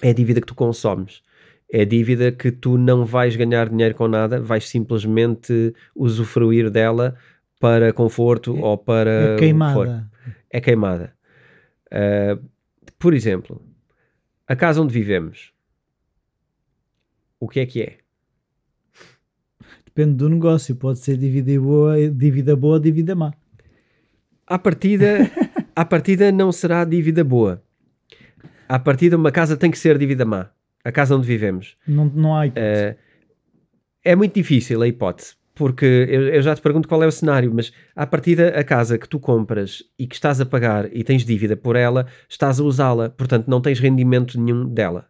É 0.00 0.08
a 0.08 0.12
dívida 0.14 0.40
que 0.40 0.46
tu 0.46 0.54
consomes. 0.54 1.22
É 1.70 1.82
a 1.82 1.84
dívida 1.84 2.32
que 2.32 2.50
tu 2.50 2.78
não 2.78 3.04
vais 3.04 3.36
ganhar 3.36 3.68
dinheiro 3.68 3.94
com 3.94 4.08
nada, 4.08 4.40
vais 4.40 4.66
simplesmente 4.66 5.74
usufruir 5.94 6.70
dela 6.70 7.14
para 7.60 7.92
conforto 7.92 8.56
É- 8.56 8.60
ou 8.62 8.78
para. 8.78 9.34
É 9.34 9.38
queimada. 9.38 10.10
É 10.50 10.60
queimada. 10.62 11.12
Uh, 11.92 12.42
por 12.98 13.12
exemplo, 13.12 13.60
a 14.46 14.56
casa 14.56 14.80
onde 14.80 14.94
vivemos. 14.94 15.52
O 17.38 17.46
que 17.46 17.60
é 17.60 17.66
que 17.66 17.82
é? 17.82 17.98
Depende 19.84 20.14
do 20.14 20.30
negócio, 20.30 20.74
pode 20.74 21.00
ser 21.00 21.18
dívida 21.18 21.60
boa, 21.60 22.10
dívida 22.10 22.56
boa, 22.56 22.80
dívida 22.80 23.14
má. 23.14 23.34
À 24.46 24.58
partida, 24.58 25.18
à 25.78 25.84
partida 25.84 26.32
não 26.32 26.50
será 26.50 26.84
dívida 26.84 27.22
boa. 27.22 27.62
À 28.68 28.80
partida, 28.80 29.16
uma 29.16 29.30
casa 29.30 29.56
tem 29.56 29.70
que 29.70 29.78
ser 29.78 29.96
dívida 29.96 30.24
má. 30.24 30.50
A 30.84 30.90
casa 30.90 31.14
onde 31.14 31.26
vivemos. 31.26 31.76
Não, 31.86 32.06
não 32.06 32.36
há 32.36 32.46
hipótese. 32.46 32.90
Uh, 32.90 32.96
é 34.04 34.16
muito 34.16 34.34
difícil 34.34 34.82
a 34.82 34.88
hipótese. 34.88 35.36
porque 35.54 35.84
eu, 36.08 36.28
eu 36.28 36.42
já 36.42 36.54
te 36.54 36.62
pergunto 36.62 36.88
qual 36.88 37.02
é 37.02 37.06
o 37.06 37.12
cenário, 37.12 37.52
mas 37.54 37.72
à 37.94 38.06
partida 38.06 38.48
a 38.48 38.64
casa 38.64 38.98
que 38.98 39.08
tu 39.08 39.20
compras 39.20 39.84
e 39.98 40.06
que 40.06 40.14
estás 40.14 40.40
a 40.40 40.46
pagar 40.46 40.88
e 40.92 41.04
tens 41.04 41.24
dívida 41.24 41.56
por 41.56 41.76
ela, 41.76 42.06
estás 42.28 42.58
a 42.58 42.64
usá-la, 42.64 43.10
portanto 43.10 43.48
não 43.48 43.60
tens 43.60 43.78
rendimento 43.80 44.40
nenhum 44.40 44.68
dela. 44.68 45.08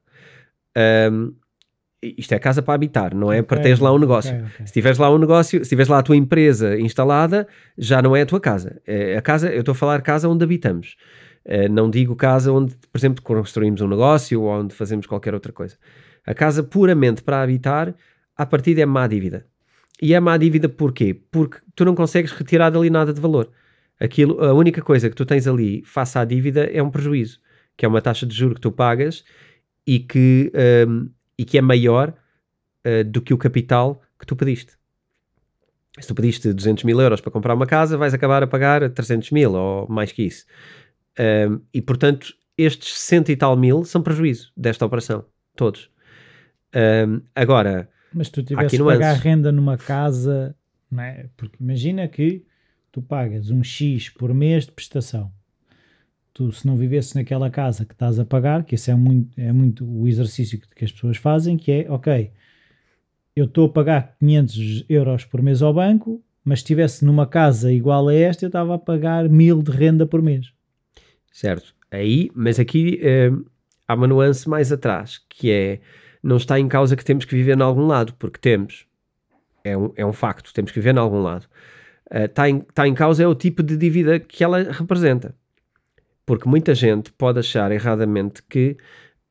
Um, 1.10 1.34
isto 2.02 2.32
é 2.32 2.38
casa 2.38 2.62
para 2.62 2.74
habitar, 2.74 3.14
não 3.14 3.32
é 3.32 3.42
para 3.42 3.60
teres 3.60 3.80
lá 3.80 3.92
um 3.92 3.98
negócio. 3.98 4.32
Okay, 4.34 4.46
okay. 4.46 4.66
Se 4.66 4.72
tiveres 4.72 4.98
lá 4.98 5.10
um 5.12 5.18
negócio, 5.18 5.64
se 5.64 5.68
tiveres 5.68 5.88
lá 5.88 5.98
a 5.98 6.02
tua 6.02 6.16
empresa 6.16 6.78
instalada, 6.78 7.46
já 7.76 8.00
não 8.00 8.14
é 8.14 8.22
a 8.22 8.26
tua 8.26 8.40
casa. 8.40 8.80
É 8.86 9.16
a 9.16 9.22
casa, 9.22 9.52
eu 9.52 9.60
estou 9.60 9.72
a 9.72 9.74
falar 9.74 10.00
casa 10.02 10.28
onde 10.28 10.44
habitamos. 10.44 10.96
Uh, 11.44 11.68
não 11.70 11.90
digo 11.90 12.14
casa 12.14 12.52
onde, 12.52 12.76
por 12.92 12.98
exemplo, 12.98 13.22
construímos 13.22 13.80
um 13.80 13.88
negócio 13.88 14.42
ou 14.42 14.48
onde 14.48 14.74
fazemos 14.74 15.06
qualquer 15.06 15.34
outra 15.34 15.52
coisa. 15.52 15.76
A 16.24 16.34
casa 16.34 16.62
puramente 16.62 17.22
para 17.22 17.42
habitar, 17.42 17.94
a 18.36 18.46
partir 18.46 18.78
é 18.78 18.86
má 18.86 19.06
dívida. 19.06 19.46
E 20.00 20.14
é 20.14 20.20
má 20.20 20.36
dívida 20.36 20.68
porquê? 20.68 21.18
Porque 21.30 21.58
tu 21.74 21.84
não 21.84 21.94
consegues 21.94 22.30
retirar 22.30 22.70
dali 22.70 22.90
nada 22.90 23.12
de 23.12 23.20
valor. 23.20 23.50
Aquilo, 23.98 24.40
a 24.44 24.52
única 24.52 24.80
coisa 24.80 25.08
que 25.10 25.16
tu 25.16 25.26
tens 25.26 25.48
ali 25.48 25.82
face 25.84 26.16
à 26.16 26.24
dívida 26.24 26.64
é 26.72 26.80
um 26.80 26.90
prejuízo, 26.90 27.40
que 27.76 27.84
é 27.84 27.88
uma 27.88 28.00
taxa 28.00 28.24
de 28.24 28.34
juro 28.34 28.54
que 28.54 28.60
tu 28.60 28.70
pagas 28.70 29.24
e 29.84 29.98
que 29.98 30.52
um, 30.86 31.08
e 31.38 31.44
que 31.44 31.56
é 31.56 31.62
maior 31.62 32.12
uh, 32.84 33.04
do 33.04 33.22
que 33.22 33.32
o 33.32 33.38
capital 33.38 34.02
que 34.18 34.26
tu 34.26 34.34
pediste. 34.34 34.76
Se 36.00 36.08
tu 36.08 36.14
pediste 36.14 36.52
200 36.52 36.84
mil 36.84 37.00
euros 37.00 37.20
para 37.20 37.30
comprar 37.30 37.54
uma 37.54 37.66
casa, 37.66 37.96
vais 37.96 38.14
acabar 38.14 38.42
a 38.42 38.46
pagar 38.46 38.88
300 38.90 39.30
mil 39.30 39.52
ou 39.52 39.88
mais 39.88 40.12
que 40.12 40.22
isso. 40.22 40.44
Um, 41.18 41.60
e 41.72 41.82
portanto, 41.82 42.34
estes 42.56 42.98
60 42.98 43.32
e 43.32 43.36
tal 43.36 43.56
mil 43.56 43.84
são 43.84 44.02
prejuízo 44.02 44.52
desta 44.56 44.84
operação, 44.84 45.24
todos. 45.56 45.90
Um, 46.74 47.20
agora, 47.34 47.88
mas 48.12 48.28
tu 48.28 48.42
tivesse 48.42 48.76
que 48.76 48.84
pagar 48.84 49.14
renda 49.16 49.50
numa 49.50 49.76
casa, 49.76 50.54
não 50.90 51.02
é? 51.02 51.28
porque 51.36 51.56
imagina 51.60 52.06
que 52.08 52.44
tu 52.92 53.02
pagas 53.02 53.50
um 53.50 53.62
X 53.62 54.08
por 54.08 54.32
mês 54.32 54.66
de 54.66 54.72
prestação 54.72 55.32
tu 56.38 56.52
se 56.52 56.64
não 56.64 56.76
vivesses 56.76 57.14
naquela 57.14 57.50
casa 57.50 57.84
que 57.84 57.92
estás 57.92 58.16
a 58.16 58.24
pagar, 58.24 58.62
que 58.62 58.76
esse 58.76 58.92
é 58.92 58.94
muito, 58.94 59.28
é 59.36 59.52
muito 59.52 59.84
o 59.84 60.06
exercício 60.06 60.60
que, 60.60 60.68
que 60.72 60.84
as 60.84 60.92
pessoas 60.92 61.16
fazem, 61.16 61.56
que 61.56 61.72
é, 61.72 61.90
ok, 61.90 62.30
eu 63.34 63.46
estou 63.46 63.66
a 63.66 63.68
pagar 63.68 64.14
500 64.20 64.84
euros 64.88 65.24
por 65.24 65.42
mês 65.42 65.62
ao 65.62 65.74
banco, 65.74 66.22
mas 66.44 66.60
se 66.60 66.62
estivesse 66.62 67.04
numa 67.04 67.26
casa 67.26 67.72
igual 67.72 68.06
a 68.06 68.14
esta, 68.14 68.44
eu 68.44 68.46
estava 68.46 68.76
a 68.76 68.78
pagar 68.78 69.28
mil 69.28 69.60
de 69.60 69.72
renda 69.72 70.06
por 70.06 70.22
mês. 70.22 70.52
Certo. 71.32 71.74
Aí, 71.90 72.30
mas 72.36 72.60
aqui 72.60 73.00
eh, 73.02 73.32
há 73.88 73.94
uma 73.96 74.06
nuance 74.06 74.48
mais 74.48 74.70
atrás, 74.70 75.20
que 75.28 75.50
é, 75.50 75.80
não 76.22 76.36
está 76.36 76.60
em 76.60 76.68
causa 76.68 76.94
que 76.94 77.04
temos 77.04 77.24
que 77.24 77.34
viver 77.34 77.58
em 77.58 77.62
algum 77.62 77.84
lado, 77.84 78.14
porque 78.14 78.38
temos. 78.38 78.86
É 79.64 79.76
um, 79.76 79.92
é 79.96 80.06
um 80.06 80.12
facto, 80.12 80.54
temos 80.54 80.70
que 80.70 80.78
viver 80.78 80.94
em 80.94 81.00
algum 81.00 81.20
lado. 81.20 81.46
Uh, 82.08 82.26
está, 82.26 82.48
em, 82.48 82.58
está 82.58 82.86
em 82.86 82.94
causa 82.94 83.24
é 83.24 83.26
o 83.26 83.34
tipo 83.34 83.60
de 83.60 83.76
dívida 83.76 84.20
que 84.20 84.44
ela 84.44 84.62
representa. 84.70 85.34
Porque 86.28 86.46
muita 86.46 86.74
gente 86.74 87.10
pode 87.10 87.38
achar 87.38 87.72
erradamente 87.72 88.42
que 88.42 88.76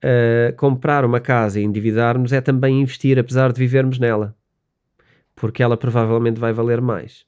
uh, 0.04 0.56
comprar 0.56 1.06
uma 1.06 1.20
casa 1.20 1.60
e 1.60 1.64
endividar-nos 1.64 2.34
é 2.34 2.42
também 2.42 2.82
investir, 2.82 3.20
apesar 3.20 3.54
de 3.54 3.60
vivermos 3.60 4.00
nela. 4.00 4.36
Porque 5.36 5.62
ela 5.62 5.78
provavelmente 5.78 6.40
vai 6.40 6.52
valer 6.52 6.82
mais. 6.82 7.24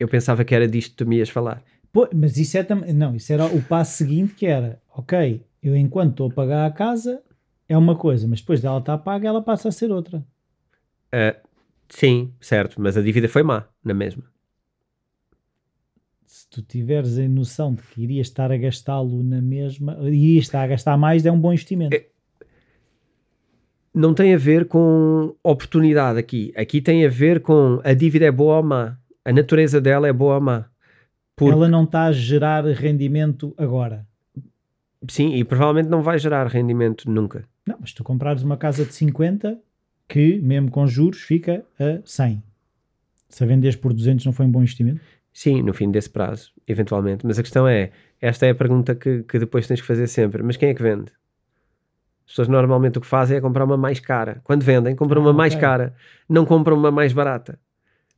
Eu 0.00 0.08
pensava 0.08 0.46
que 0.46 0.54
era 0.54 0.66
disto 0.66 0.92
que 0.92 0.96
tu 0.96 1.06
me 1.06 1.18
ias 1.18 1.28
falar. 1.28 1.62
Pô, 1.92 2.08
mas 2.14 2.38
isso 2.38 2.56
é 2.56 2.62
também. 2.62 2.94
Não, 2.94 3.14
isso 3.14 3.30
era 3.30 3.44
o 3.44 3.62
passo 3.62 3.98
seguinte 3.98 4.32
que 4.32 4.46
era: 4.46 4.80
ok, 4.96 5.44
eu 5.62 5.76
enquanto 5.76 6.12
estou 6.12 6.30
a 6.30 6.32
pagar 6.32 6.64
a 6.64 6.70
casa 6.70 7.20
é 7.68 7.76
uma 7.76 7.94
coisa, 7.94 8.26
mas 8.26 8.40
depois 8.40 8.62
dela 8.62 8.78
estar 8.78 8.96
paga, 8.96 9.28
ela 9.28 9.42
passa 9.42 9.68
a 9.68 9.72
ser 9.72 9.92
outra. 9.92 10.24
Uh, 11.14 11.38
sim, 11.86 12.32
certo, 12.40 12.80
mas 12.80 12.96
a 12.96 13.02
dívida 13.02 13.28
foi 13.28 13.42
má, 13.42 13.66
na 13.84 13.92
mesma 13.92 14.31
se 16.32 16.48
tu 16.48 16.62
tiveres 16.62 17.18
a 17.18 17.28
noção 17.28 17.74
de 17.74 17.82
que 17.82 18.02
irias 18.02 18.28
estar 18.28 18.50
a 18.50 18.56
gastá-lo 18.56 19.22
na 19.22 19.42
mesma, 19.42 19.98
irias 20.00 20.44
estar 20.44 20.62
a 20.62 20.66
gastar 20.66 20.96
mais, 20.96 21.26
é 21.26 21.30
um 21.30 21.38
bom 21.38 21.52
investimento. 21.52 21.94
É, 21.94 22.06
não 23.92 24.14
tem 24.14 24.34
a 24.34 24.38
ver 24.38 24.66
com 24.66 25.36
oportunidade 25.44 26.18
aqui. 26.18 26.50
Aqui 26.56 26.80
tem 26.80 27.04
a 27.04 27.10
ver 27.10 27.42
com 27.42 27.82
a 27.84 27.92
dívida 27.92 28.24
é 28.24 28.30
boa 28.30 28.56
ou 28.56 28.62
má. 28.62 28.96
A 29.22 29.30
natureza 29.30 29.78
dela 29.78 30.08
é 30.08 30.12
boa 30.12 30.36
ou 30.36 30.40
má. 30.40 30.64
Porque... 31.36 31.52
Ela 31.52 31.68
não 31.68 31.84
está 31.84 32.04
a 32.04 32.12
gerar 32.12 32.64
rendimento 32.64 33.54
agora. 33.58 34.06
Sim, 35.08 35.34
e 35.34 35.44
provavelmente 35.44 35.90
não 35.90 36.00
vai 36.00 36.18
gerar 36.18 36.46
rendimento 36.46 37.10
nunca. 37.10 37.46
Não, 37.66 37.76
mas 37.78 37.92
tu 37.92 38.02
comprares 38.02 38.42
uma 38.42 38.56
casa 38.56 38.86
de 38.86 38.94
50 38.94 39.60
que, 40.08 40.40
mesmo 40.40 40.70
com 40.70 40.86
juros, 40.86 41.20
fica 41.20 41.62
a 41.78 42.00
100. 42.06 42.42
Se 43.28 43.44
a 43.44 43.46
vendes 43.46 43.76
por 43.76 43.92
200 43.92 44.24
não 44.24 44.32
foi 44.32 44.46
um 44.46 44.50
bom 44.50 44.60
investimento? 44.60 45.02
Sim, 45.32 45.62
no 45.62 45.72
fim 45.72 45.90
desse 45.90 46.10
prazo, 46.10 46.52
eventualmente. 46.68 47.26
Mas 47.26 47.38
a 47.38 47.42
questão 47.42 47.66
é, 47.66 47.90
esta 48.20 48.46
é 48.46 48.50
a 48.50 48.54
pergunta 48.54 48.94
que, 48.94 49.22
que 49.22 49.38
depois 49.38 49.66
tens 49.66 49.80
que 49.80 49.86
fazer 49.86 50.06
sempre. 50.06 50.42
Mas 50.42 50.56
quem 50.56 50.68
é 50.68 50.74
que 50.74 50.82
vende? 50.82 51.10
As 52.26 52.32
pessoas 52.32 52.48
normalmente 52.48 52.98
o 52.98 53.00
que 53.00 53.06
fazem 53.06 53.36
é 53.36 53.40
comprar 53.40 53.64
uma 53.64 53.76
mais 53.76 53.98
cara. 53.98 54.40
Quando 54.44 54.62
vendem, 54.62 54.94
compram 54.94 55.22
ah, 55.22 55.26
uma 55.26 55.32
mais 55.32 55.54
cara. 55.54 55.94
Não 56.28 56.44
compram 56.44 56.76
uma 56.76 56.90
mais 56.90 57.12
barata. 57.12 57.58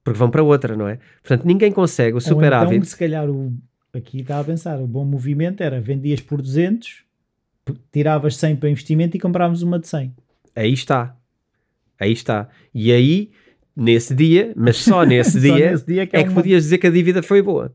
Porque 0.02 0.18
vão 0.18 0.30
para 0.30 0.42
outra, 0.42 0.76
não 0.76 0.87
é? 0.88 0.99
Portanto, 1.23 1.47
ninguém 1.47 1.73
consegue 1.73 2.16
o 2.16 2.21
superávit. 2.21 2.76
então, 2.76 2.88
se 2.88 2.97
calhar, 2.97 3.28
o, 3.28 3.56
aqui 3.92 4.21
está 4.21 4.38
a 4.38 4.44
pensar, 4.44 4.78
o 4.78 4.87
bom 4.87 5.04
movimento 5.04 5.62
era 5.62 5.80
vendias 5.80 6.21
por 6.21 6.42
200, 6.42 7.04
tiravas 7.90 8.37
100 8.37 8.56
para 8.56 8.68
investimento 8.68 9.16
e 9.16 9.21
comprávamos 9.21 9.62
uma 9.62 9.78
de 9.78 9.88
100. 9.88 10.14
Aí 10.54 10.73
está. 10.73 11.16
Aí 11.99 12.12
está. 12.12 12.49
E 12.75 12.92
aí 12.92 13.30
nesse 13.76 14.14
dia, 14.14 14.52
mas 14.56 14.76
só 14.76 15.02
nesse 15.06 15.40
dia, 15.40 15.52
só 15.52 15.72
nesse 15.72 15.86
dia 15.86 16.06
que 16.06 16.16
é, 16.16 16.20
é 16.20 16.22
que 16.22 16.28
uma... 16.28 16.36
podias 16.36 16.62
dizer 16.64 16.78
que 16.78 16.86
a 16.86 16.90
dívida 16.90 17.22
foi 17.22 17.42
boa. 17.42 17.72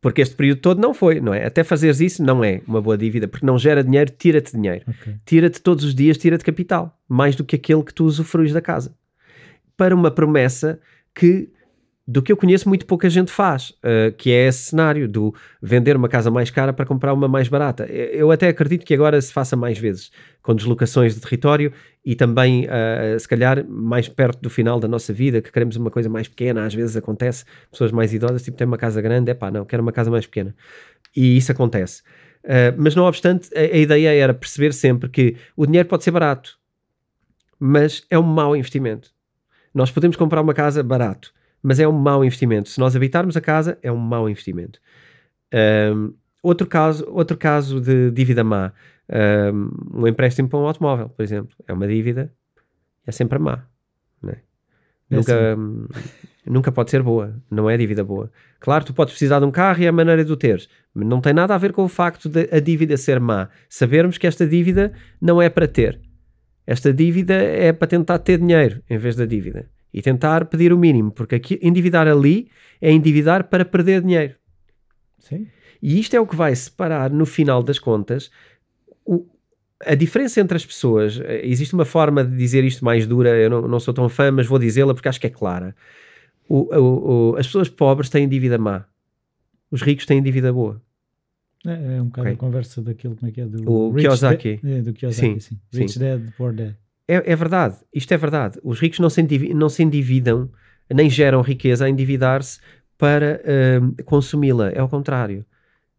Porque 0.00 0.20
este 0.20 0.34
período 0.34 0.60
todo 0.60 0.80
não 0.80 0.92
foi, 0.92 1.20
não 1.20 1.32
é? 1.32 1.46
Até 1.46 1.62
fazeres 1.62 2.00
isso 2.00 2.24
não 2.24 2.42
é 2.42 2.60
uma 2.66 2.82
boa 2.82 2.98
dívida, 2.98 3.28
porque 3.28 3.46
não 3.46 3.56
gera 3.56 3.84
dinheiro, 3.84 4.10
tira-te 4.18 4.52
dinheiro. 4.52 4.84
Okay. 4.88 5.14
Tira-te 5.24 5.60
todos 5.60 5.84
os 5.84 5.94
dias, 5.94 6.18
tira-te 6.18 6.44
capital, 6.44 6.98
mais 7.08 7.36
do 7.36 7.44
que 7.44 7.54
aquele 7.54 7.84
que 7.84 7.94
tu 7.94 8.04
usufruis 8.04 8.52
da 8.52 8.60
casa. 8.60 8.96
Para 9.76 9.94
uma 9.94 10.10
promessa 10.10 10.80
que 11.14 11.50
do 12.06 12.20
que 12.20 12.32
eu 12.32 12.36
conheço 12.36 12.68
muito 12.68 12.84
pouca 12.84 13.08
gente 13.08 13.30
faz, 13.30 13.70
uh, 13.70 14.12
que 14.16 14.30
é 14.32 14.48
esse 14.48 14.70
cenário 14.70 15.08
do 15.08 15.34
vender 15.60 15.96
uma 15.96 16.08
casa 16.08 16.30
mais 16.30 16.50
cara 16.50 16.72
para 16.72 16.84
comprar 16.84 17.12
uma 17.12 17.28
mais 17.28 17.48
barata. 17.48 17.84
Eu 17.86 18.30
até 18.30 18.48
acredito 18.48 18.84
que 18.84 18.92
agora 18.92 19.20
se 19.20 19.32
faça 19.32 19.54
mais 19.54 19.78
vezes, 19.78 20.10
com 20.42 20.54
deslocações 20.54 21.14
de 21.14 21.20
território 21.20 21.72
e 22.04 22.16
também, 22.16 22.66
uh, 22.66 23.18
se 23.18 23.28
calhar, 23.28 23.64
mais 23.68 24.08
perto 24.08 24.40
do 24.40 24.50
final 24.50 24.80
da 24.80 24.88
nossa 24.88 25.12
vida, 25.12 25.40
que 25.40 25.52
queremos 25.52 25.76
uma 25.76 25.90
coisa 25.90 26.08
mais 26.08 26.26
pequena, 26.26 26.66
às 26.66 26.74
vezes 26.74 26.96
acontece, 26.96 27.44
pessoas 27.70 27.92
mais 27.92 28.12
idosas, 28.12 28.42
tipo, 28.42 28.56
tem 28.56 28.66
uma 28.66 28.78
casa 28.78 29.00
grande, 29.00 29.30
é 29.30 29.34
pá, 29.34 29.50
não, 29.50 29.64
quero 29.64 29.82
uma 29.82 29.92
casa 29.92 30.10
mais 30.10 30.26
pequena. 30.26 30.54
E 31.14 31.36
isso 31.36 31.52
acontece. 31.52 32.02
Uh, 32.42 32.74
mas 32.76 32.96
não 32.96 33.04
obstante, 33.04 33.48
a, 33.54 33.60
a 33.60 33.78
ideia 33.78 34.12
era 34.12 34.34
perceber 34.34 34.72
sempre 34.72 35.08
que 35.08 35.36
o 35.56 35.64
dinheiro 35.64 35.88
pode 35.88 36.02
ser 36.02 36.10
barato, 36.10 36.58
mas 37.60 38.04
é 38.10 38.18
um 38.18 38.22
mau 38.22 38.56
investimento. 38.56 39.10
Nós 39.72 39.92
podemos 39.92 40.16
comprar 40.16 40.40
uma 40.40 40.52
casa 40.52 40.82
barato, 40.82 41.32
mas 41.62 41.78
é 41.78 41.86
um 41.86 41.92
mau 41.92 42.24
investimento. 42.24 42.68
Se 42.68 42.80
nós 42.80 42.96
habitarmos 42.96 43.36
a 43.36 43.40
casa, 43.40 43.78
é 43.82 43.92
um 43.92 43.96
mau 43.96 44.28
investimento. 44.28 44.80
Um, 45.94 46.12
outro, 46.42 46.66
caso, 46.66 47.06
outro 47.08 47.36
caso 47.36 47.80
de 47.80 48.10
dívida 48.10 48.42
má, 48.42 48.72
um, 49.54 50.00
um, 50.00 50.06
empréstimo 50.08 50.48
para 50.48 50.58
um 50.58 50.66
automóvel, 50.66 51.08
por 51.08 51.22
exemplo, 51.22 51.54
é 51.68 51.72
uma 51.72 51.86
dívida, 51.86 52.32
é 53.06 53.12
sempre 53.12 53.38
má. 53.38 53.64
É? 54.26 54.36
Nunca, 55.10 55.52
assim. 55.52 55.86
nunca 56.46 56.72
pode 56.72 56.90
ser 56.90 57.02
boa, 57.02 57.36
não 57.50 57.68
é 57.70 57.76
dívida 57.76 58.02
boa. 58.02 58.30
Claro, 58.58 58.84
tu 58.84 58.94
podes 58.94 59.12
precisar 59.12 59.38
de 59.38 59.44
um 59.44 59.50
carro 59.50 59.82
e 59.82 59.84
é 59.84 59.88
a 59.88 59.92
maneira 59.92 60.24
de 60.24 60.32
o 60.32 60.36
teres, 60.36 60.68
mas 60.94 61.06
não 61.06 61.20
tem 61.20 61.34
nada 61.34 61.54
a 61.54 61.58
ver 61.58 61.72
com 61.72 61.84
o 61.84 61.88
facto 61.88 62.28
de 62.28 62.48
a 62.50 62.58
dívida 62.58 62.96
ser 62.96 63.20
má. 63.20 63.48
Sabermos 63.68 64.18
que 64.18 64.26
esta 64.26 64.46
dívida 64.46 64.92
não 65.20 65.40
é 65.40 65.48
para 65.48 65.68
ter. 65.68 66.00
Esta 66.66 66.92
dívida 66.92 67.34
é 67.34 67.72
para 67.72 67.88
tentar 67.88 68.18
ter 68.20 68.38
dinheiro 68.38 68.82
em 68.88 68.96
vez 68.96 69.14
da 69.14 69.26
dívida 69.26 69.68
e 69.92 70.00
tentar 70.00 70.46
pedir 70.46 70.72
o 70.72 70.78
mínimo, 70.78 71.10
porque 71.10 71.34
aqui, 71.34 71.58
endividar 71.62 72.08
ali 72.08 72.48
é 72.80 72.90
endividar 72.90 73.44
para 73.44 73.64
perder 73.64 74.00
dinheiro. 74.00 74.34
Sim. 75.18 75.46
E 75.82 75.98
isto 75.98 76.14
é 76.14 76.20
o 76.20 76.26
que 76.26 76.36
vai 76.36 76.54
separar, 76.54 77.10
no 77.10 77.26
final 77.26 77.62
das 77.62 77.78
contas, 77.78 78.30
o, 79.04 79.26
a 79.84 79.94
diferença 79.94 80.40
entre 80.40 80.56
as 80.56 80.64
pessoas. 80.64 81.20
Eh, 81.20 81.42
existe 81.44 81.74
uma 81.74 81.84
forma 81.84 82.24
de 82.24 82.36
dizer 82.36 82.64
isto 82.64 82.84
mais 82.84 83.06
dura, 83.06 83.30
eu 83.30 83.50
não, 83.50 83.68
não 83.68 83.80
sou 83.80 83.92
tão 83.92 84.08
fã, 84.08 84.30
mas 84.30 84.46
vou 84.46 84.58
dizê-la 84.58 84.94
porque 84.94 85.08
acho 85.08 85.20
que 85.20 85.26
é 85.26 85.30
clara. 85.30 85.74
O, 86.48 86.74
o, 86.76 87.36
as 87.36 87.46
pessoas 87.46 87.68
pobres 87.68 88.08
têm 88.08 88.28
dívida 88.28 88.58
má, 88.58 88.84
os 89.70 89.80
ricos 89.82 90.06
têm 90.06 90.22
dívida 90.22 90.52
boa. 90.52 90.80
É, 91.66 91.96
é 91.96 92.02
um 92.02 92.06
bocado 92.06 92.28
okay. 92.28 92.32
a 92.32 92.36
conversa 92.36 92.82
daquilo, 92.82 93.16
como 93.16 93.28
é 93.28 93.32
que 93.32 93.40
é? 93.40 93.46
Do 93.46 93.70
o 93.70 93.94
Kiyosaki. 93.94 94.60
É, 94.64 94.82
do 94.82 94.92
Kiyosaki, 94.92 95.40
sim. 95.40 95.40
sim. 95.40 95.60
Rich 95.72 95.94
sim. 95.94 96.00
Dad, 96.00 96.22
Poor 96.36 96.52
Dad. 96.52 96.74
É, 97.08 97.32
é, 97.32 97.36
verdade, 97.36 97.76
isto 97.92 98.12
é 98.12 98.16
verdade. 98.16 98.58
Os 98.62 98.78
ricos 98.80 98.98
não 98.98 99.10
se, 99.10 99.22
não 99.54 99.68
se 99.68 99.82
endividam, 99.82 100.50
nem 100.92 101.10
geram 101.10 101.40
riqueza 101.42 101.84
a 101.84 101.90
endividar-se 101.90 102.60
para 102.96 103.40
uh, 103.44 104.04
consumi-la. 104.04 104.70
É 104.70 104.82
o 104.82 104.88
contrário. 104.88 105.44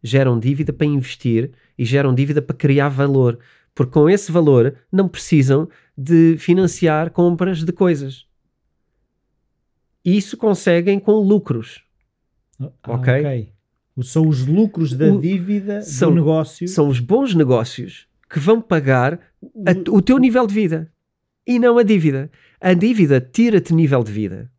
Geram 0.01 0.39
dívida 0.39 0.72
para 0.74 0.88
investir 0.88 1.51
e 1.77 1.83
geram 1.86 2.13
dívida 2.13 2.41
para 2.41 2.55
criar 2.55 2.89
valor. 2.89 3.39
Porque 3.75 3.91
com 3.91 4.10
esse 4.10 4.31
valor 4.31 4.75
não 4.91 5.07
precisam 5.07 5.67
de 5.98 6.38
financiar 6.38 7.10
compras 7.12 7.63
de 7.63 7.72
coisas. 7.72 8.25
Isso 10.03 10.38
conseguem 10.38 11.00
com 11.00 11.13
lucros. 11.13 11.83
Ah, 12.60 12.72
Ok. 12.88 13.13
ok. 13.19 13.53
São 14.03 14.27
os 14.27 14.45
lucros 14.45 14.93
da 14.93 15.05
O- 15.13 15.19
dívida 15.19 15.81
são- 15.81 16.10
do 16.10 16.15
negócio. 16.15 16.67
São 16.67 16.88
os 16.88 17.00
bons 17.00 17.36
negócios 17.36 18.07
que 18.34 18.40
vão 18.40 18.60
pagar 18.60 19.20
a- 19.68 19.92
o 19.92 20.02
teu 20.02 20.18
nível 20.18 20.48
de 20.48 20.54
vida 20.54 20.92
e 21.46 21.60
não 21.60 21.78
a 21.78 21.84
dívida. 21.84 22.32
A 22.60 22.74
dívida 22.74 23.22
tira-te 23.22 23.74
nível 23.74 24.04
de 24.04 24.12
vida. 24.12 24.50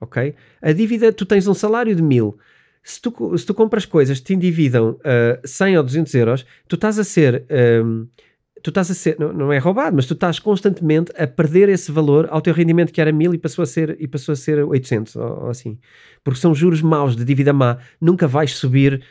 Ok? 0.00 0.34
A 0.60 0.72
dívida, 0.72 1.10
tu 1.12 1.24
tens 1.24 1.46
um 1.46 1.54
salário 1.54 1.94
de 1.96 2.02
mil. 2.02 2.36
Se 2.82 3.00
tu, 3.00 3.38
se 3.38 3.46
tu 3.46 3.54
compras 3.54 3.86
coisas 3.86 4.18
que 4.18 4.26
te 4.26 4.34
endividam 4.34 4.98
ah, 5.04 5.40
100 5.44 5.78
ou 5.78 5.82
200 5.82 6.14
euros, 6.14 6.46
tu 6.68 6.74
estás 6.74 6.98
a 6.98 7.04
ser. 7.04 7.46
ahm, 7.50 8.04
tu 8.62 8.70
estás 8.70 8.90
a 8.90 8.94
ser, 8.94 9.16
não, 9.18 9.32
não 9.32 9.52
é 9.52 9.58
roubado, 9.58 9.94
mas 9.96 10.06
tu 10.06 10.14
estás 10.14 10.38
constantemente 10.38 11.12
a 11.18 11.26
perder 11.26 11.68
esse 11.68 11.92
valor 11.92 12.26
ao 12.30 12.40
teu 12.42 12.52
rendimento 12.54 12.92
que 12.92 13.00
era 13.00 13.12
mil 13.12 13.34
e 13.34 13.38
passou 13.38 13.62
a 13.62 13.66
ser, 13.66 13.94
e 14.00 14.06
passou 14.08 14.32
a 14.32 14.36
ser 14.36 14.62
800 14.64 15.16
ou, 15.16 15.44
ou 15.44 15.48
assim. 15.50 15.78
Porque 16.22 16.40
são 16.40 16.54
juros 16.54 16.80
maus 16.82 17.14
de 17.16 17.24
dívida 17.24 17.52
má. 17.52 17.78
Nunca 18.00 18.26
vais 18.26 18.52
subir 18.52 19.02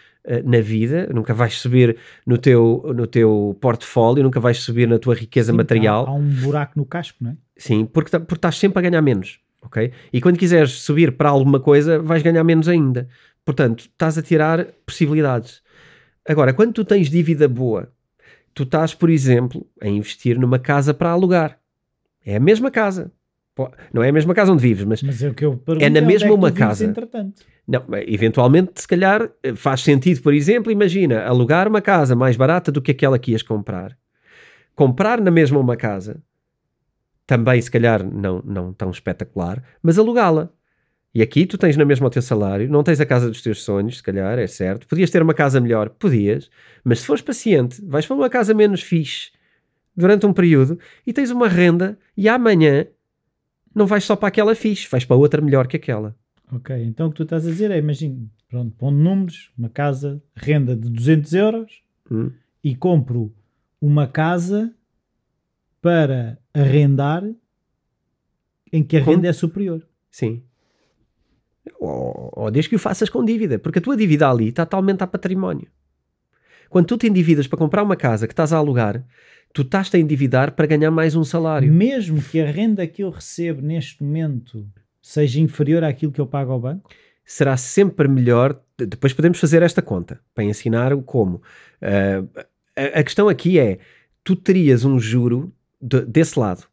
na 0.45 0.61
vida, 0.61 1.09
nunca 1.13 1.33
vais 1.33 1.55
subir 1.59 1.97
no 2.25 2.37
teu, 2.37 2.83
no 2.95 3.05
teu 3.07 3.57
portfólio, 3.59 4.23
nunca 4.23 4.39
vais 4.39 4.57
subir 4.59 4.87
na 4.87 4.97
tua 4.97 5.13
riqueza 5.15 5.51
Sim, 5.51 5.57
material. 5.57 6.05
Há, 6.05 6.09
há 6.09 6.13
um 6.13 6.29
buraco 6.29 6.73
no 6.77 6.85
casco, 6.85 7.17
não 7.21 7.31
é? 7.31 7.37
Sim, 7.57 7.85
porque, 7.85 8.09
tá- 8.11 8.19
porque 8.19 8.35
estás 8.35 8.57
sempre 8.57 8.79
a 8.79 8.89
ganhar 8.89 9.01
menos, 9.01 9.39
ok? 9.61 9.91
E 10.11 10.21
quando 10.21 10.37
quiseres 10.37 10.71
subir 10.71 11.11
para 11.17 11.29
alguma 11.29 11.59
coisa, 11.59 11.99
vais 11.99 12.23
ganhar 12.23 12.43
menos 12.43 12.67
ainda. 12.67 13.07
Portanto, 13.45 13.81
estás 13.81 14.17
a 14.17 14.21
tirar 14.21 14.65
possibilidades. 14.85 15.61
Agora, 16.27 16.53
quando 16.53 16.71
tu 16.73 16.85
tens 16.85 17.09
dívida 17.09 17.47
boa, 17.47 17.91
tu 18.53 18.63
estás, 18.63 18.93
por 18.93 19.09
exemplo, 19.09 19.67
a 19.81 19.87
investir 19.87 20.39
numa 20.39 20.57
casa 20.57 20.93
para 20.93 21.09
alugar. 21.09 21.59
É 22.25 22.37
a 22.37 22.39
mesma 22.39 22.71
casa. 22.71 23.11
Não 23.93 24.01
é 24.01 24.09
a 24.09 24.13
mesma 24.13 24.33
casa 24.33 24.51
onde 24.51 24.61
vives, 24.61 24.85
mas 24.85 25.03
Mas 25.03 25.21
é. 25.21 25.27
É 25.27 25.89
na 25.89 25.99
onde 25.99 26.01
mesma 26.01 26.27
que 26.29 26.33
tu 26.33 26.33
uma 26.33 26.51
casa. 26.51 26.85
Entretanto. 26.85 27.43
Não, 27.67 27.85
eventualmente, 28.07 28.81
se 28.81 28.87
calhar, 28.87 29.29
eh, 29.41 29.55
faz 29.55 29.81
sentido, 29.81 30.21
por 30.21 30.33
exemplo, 30.33 30.71
imagina, 30.71 31.23
alugar 31.23 31.67
uma 31.67 31.81
casa 31.81 32.15
mais 32.15 32.35
barata 32.35 32.71
do 32.71 32.81
que 32.81 32.91
aquela 32.91 33.17
que 33.17 33.31
ias 33.31 33.41
comprar. 33.41 33.97
Comprar 34.75 35.21
na 35.21 35.31
mesma 35.31 35.59
uma 35.59 35.77
casa, 35.77 36.21
também 37.25 37.61
se 37.61 37.71
calhar 37.71 38.03
não, 38.03 38.41
não 38.45 38.73
tão 38.73 38.89
espetacular, 38.89 39.63
mas 39.81 39.97
alugá-la. 39.97 40.49
E 41.15 41.21
aqui 41.21 41.45
tu 41.45 41.57
tens 41.57 41.77
na 41.77 41.85
mesma 41.85 42.07
o 42.07 42.09
teu 42.09 42.21
salário, 42.21 42.69
não 42.69 42.83
tens 42.83 42.99
a 42.99 43.05
casa 43.05 43.29
dos 43.29 43.41
teus 43.41 43.63
sonhos, 43.63 43.97
se 43.97 44.03
calhar, 44.03 44.37
é 44.39 44.47
certo. 44.47 44.87
Podias 44.87 45.11
ter 45.11 45.21
uma 45.21 45.33
casa 45.33 45.61
melhor, 45.61 45.89
podias, 45.89 46.49
mas 46.83 46.99
se 46.99 47.05
fores 47.05 47.21
paciente, 47.21 47.83
vais 47.85 48.05
para 48.05 48.15
uma 48.15 48.29
casa 48.29 48.53
menos 48.53 48.81
fixe 48.81 49.31
durante 49.95 50.25
um 50.25 50.33
período 50.33 50.79
e 51.05 51.13
tens 51.13 51.29
uma 51.29 51.47
renda 51.47 51.99
e 52.17 52.27
amanhã 52.27 52.87
não 53.75 53.85
vais 53.85 54.03
só 54.03 54.15
para 54.15 54.27
aquela 54.27 54.55
fixe, 54.55 54.87
vais 54.89 55.05
para 55.05 55.15
outra 55.15 55.41
melhor 55.41 55.67
que 55.67 55.77
aquela. 55.77 56.15
Ok, 56.55 56.75
então 56.83 57.07
o 57.07 57.09
que 57.09 57.17
tu 57.17 57.23
estás 57.23 57.45
a 57.47 57.49
dizer 57.49 57.71
é, 57.71 57.77
imagina, 57.77 58.17
pronto, 58.47 58.75
pondo 58.77 58.97
números, 58.99 59.51
uma 59.57 59.69
casa, 59.69 60.21
renda 60.35 60.75
de 60.75 60.89
200 60.89 61.33
euros 61.33 61.81
Hum? 62.11 62.31
e 62.63 62.75
compro 62.75 63.33
uma 63.81 64.05
casa 64.07 64.73
para 65.81 66.37
arrendar 66.53 67.23
em 68.71 68.83
que 68.83 68.97
a 68.97 69.03
Com- 69.03 69.11
renda 69.11 69.27
é 69.27 69.33
superior. 69.33 69.85
Sim. 70.11 70.43
Ou, 71.79 72.29
ou 72.35 72.51
desde 72.51 72.69
que 72.69 72.75
o 72.75 72.79
faças 72.79 73.09
com 73.09 73.23
dívida, 73.23 73.57
porque 73.57 73.79
a 73.79 73.81
tua 73.81 73.95
dívida 73.97 74.29
ali 74.29 74.49
está 74.49 74.65
totalmente 74.65 75.03
a 75.03 75.07
património. 75.07 75.67
Quando 76.69 76.87
tu 76.87 76.97
te 76.97 77.07
endividas 77.07 77.47
para 77.47 77.57
comprar 77.59 77.83
uma 77.83 77.95
casa 77.95 78.27
que 78.27 78.33
estás 78.33 78.51
a 78.51 78.57
alugar, 78.57 79.05
tu 79.53 79.61
estás-te 79.61 79.95
a 79.95 79.99
endividar 79.99 80.53
para 80.53 80.65
ganhar 80.67 80.91
mais 80.91 81.15
um 81.15 81.23
salário. 81.23 81.71
Mesmo 81.71 82.21
que 82.21 82.39
a 82.41 82.49
renda 82.49 82.85
que 82.87 83.03
eu 83.03 83.09
recebo 83.09 83.61
neste 83.61 84.03
momento 84.03 84.67
seja 85.03 85.39
inferior 85.39 85.83
àquilo 85.83 86.11
que 86.11 86.19
eu 86.21 86.25
pago 86.25 86.51
ao 86.51 86.59
banco, 86.59 86.89
Será 87.25 87.55
sempre 87.55 88.05
melhor. 88.09 88.59
de- 88.77 88.85
Depois 88.85 89.13
podemos 89.13 89.39
fazer 89.39 89.61
esta 89.63 89.81
conta 89.81 90.19
para 90.35 90.43
ensinar 90.43 90.91
o 90.93 91.01
como. 91.01 91.41
Ah, 91.81 92.21
a, 92.75 92.99
a 92.99 93.03
questão 93.03 93.29
aqui 93.29 93.57
é: 93.57 93.79
tu 94.25 94.35
terias 94.35 94.83
um 94.83 94.99
juro 94.99 95.53
de- 95.81 96.01
desse 96.05 96.37
lado. 96.37 96.63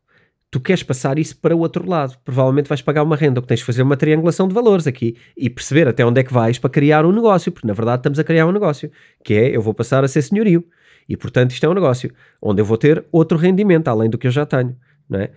Tu 0.50 0.58
queres 0.58 0.82
passar 0.82 1.20
isso 1.20 1.36
para 1.36 1.54
o 1.54 1.60
outro 1.60 1.88
lado. 1.88 2.18
Provavelmente 2.24 2.66
vais 2.68 2.82
pagar 2.82 3.04
uma 3.04 3.14
renda. 3.14 3.38
O 3.38 3.42
que 3.42 3.46
tens 3.48 3.60
de 3.60 3.64
fazer 3.64 3.82
é 3.82 3.84
uma 3.84 3.96
triangulação 3.96 4.48
de 4.48 4.54
valores 4.54 4.88
aqui 4.88 5.16
e 5.36 5.48
perceber 5.48 5.86
até 5.86 6.04
onde 6.04 6.20
é 6.20 6.24
que 6.24 6.32
vais 6.32 6.58
para 6.58 6.68
criar 6.68 7.06
um 7.06 7.12
negócio, 7.12 7.52
porque 7.52 7.68
na 7.68 7.72
verdade 7.72 8.00
estamos 8.00 8.18
a 8.18 8.24
criar 8.24 8.44
um 8.44 8.50
negócio, 8.52 8.90
que 9.22 9.34
é 9.34 9.54
eu 9.56 9.62
vou 9.62 9.72
passar 9.72 10.02
a 10.02 10.08
ser 10.08 10.22
senhorio. 10.22 10.66
E 11.08 11.16
portanto 11.16 11.52
isto 11.52 11.64
é 11.64 11.68
um 11.68 11.74
negócio 11.74 12.12
onde 12.42 12.60
eu 12.60 12.64
vou 12.64 12.76
ter 12.76 13.04
outro 13.12 13.38
rendimento 13.38 13.86
além 13.86 14.10
do 14.10 14.18
que 14.18 14.26
eu 14.26 14.32
já 14.32 14.44
tenho. 14.44 14.76
Não 15.08 15.20
é? 15.20 15.30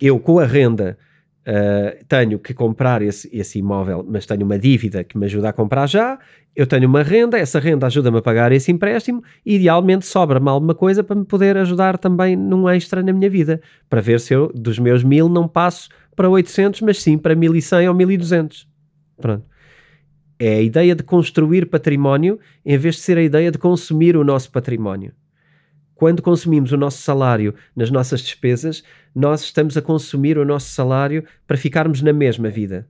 Eu 0.00 0.18
com 0.18 0.40
a 0.40 0.44
renda 0.44 0.98
Uh, 1.48 2.04
tenho 2.06 2.38
que 2.38 2.52
comprar 2.52 3.00
esse, 3.00 3.26
esse 3.34 3.58
imóvel, 3.58 4.04
mas 4.06 4.26
tenho 4.26 4.44
uma 4.44 4.58
dívida 4.58 5.02
que 5.02 5.16
me 5.16 5.24
ajuda 5.24 5.48
a 5.48 5.52
comprar 5.52 5.86
já. 5.86 6.18
Eu 6.54 6.66
tenho 6.66 6.86
uma 6.86 7.02
renda, 7.02 7.38
essa 7.38 7.58
renda 7.58 7.86
ajuda-me 7.86 8.18
a 8.18 8.22
pagar 8.22 8.52
esse 8.52 8.70
empréstimo. 8.70 9.24
E 9.46 9.54
idealmente 9.56 10.04
sobra-me 10.04 10.46
alguma 10.50 10.74
coisa 10.74 11.02
para 11.02 11.16
me 11.16 11.24
poder 11.24 11.56
ajudar 11.56 11.96
também 11.96 12.36
num 12.36 12.68
extra 12.68 13.02
na 13.02 13.14
minha 13.14 13.30
vida, 13.30 13.62
para 13.88 14.02
ver 14.02 14.20
se 14.20 14.34
eu 14.34 14.52
dos 14.54 14.78
meus 14.78 15.02
mil 15.02 15.26
não 15.26 15.48
passo 15.48 15.88
para 16.14 16.28
800, 16.28 16.82
mas 16.82 17.00
sim 17.00 17.16
para 17.16 17.34
1100 17.34 17.88
ou 17.88 17.94
1200. 17.94 18.68
Pronto. 19.16 19.46
É 20.38 20.56
a 20.56 20.60
ideia 20.60 20.94
de 20.94 21.02
construir 21.02 21.64
património 21.66 22.38
em 22.62 22.76
vez 22.76 22.96
de 22.96 23.00
ser 23.00 23.16
a 23.16 23.22
ideia 23.22 23.50
de 23.50 23.56
consumir 23.56 24.18
o 24.18 24.22
nosso 24.22 24.52
património. 24.52 25.14
Quando 25.98 26.22
consumimos 26.22 26.70
o 26.70 26.76
nosso 26.76 27.02
salário 27.02 27.52
nas 27.74 27.90
nossas 27.90 28.20
despesas, 28.20 28.84
nós 29.12 29.42
estamos 29.42 29.76
a 29.76 29.82
consumir 29.82 30.38
o 30.38 30.44
nosso 30.44 30.70
salário 30.70 31.24
para 31.44 31.56
ficarmos 31.56 32.00
na 32.02 32.12
mesma 32.12 32.48
vida. 32.48 32.86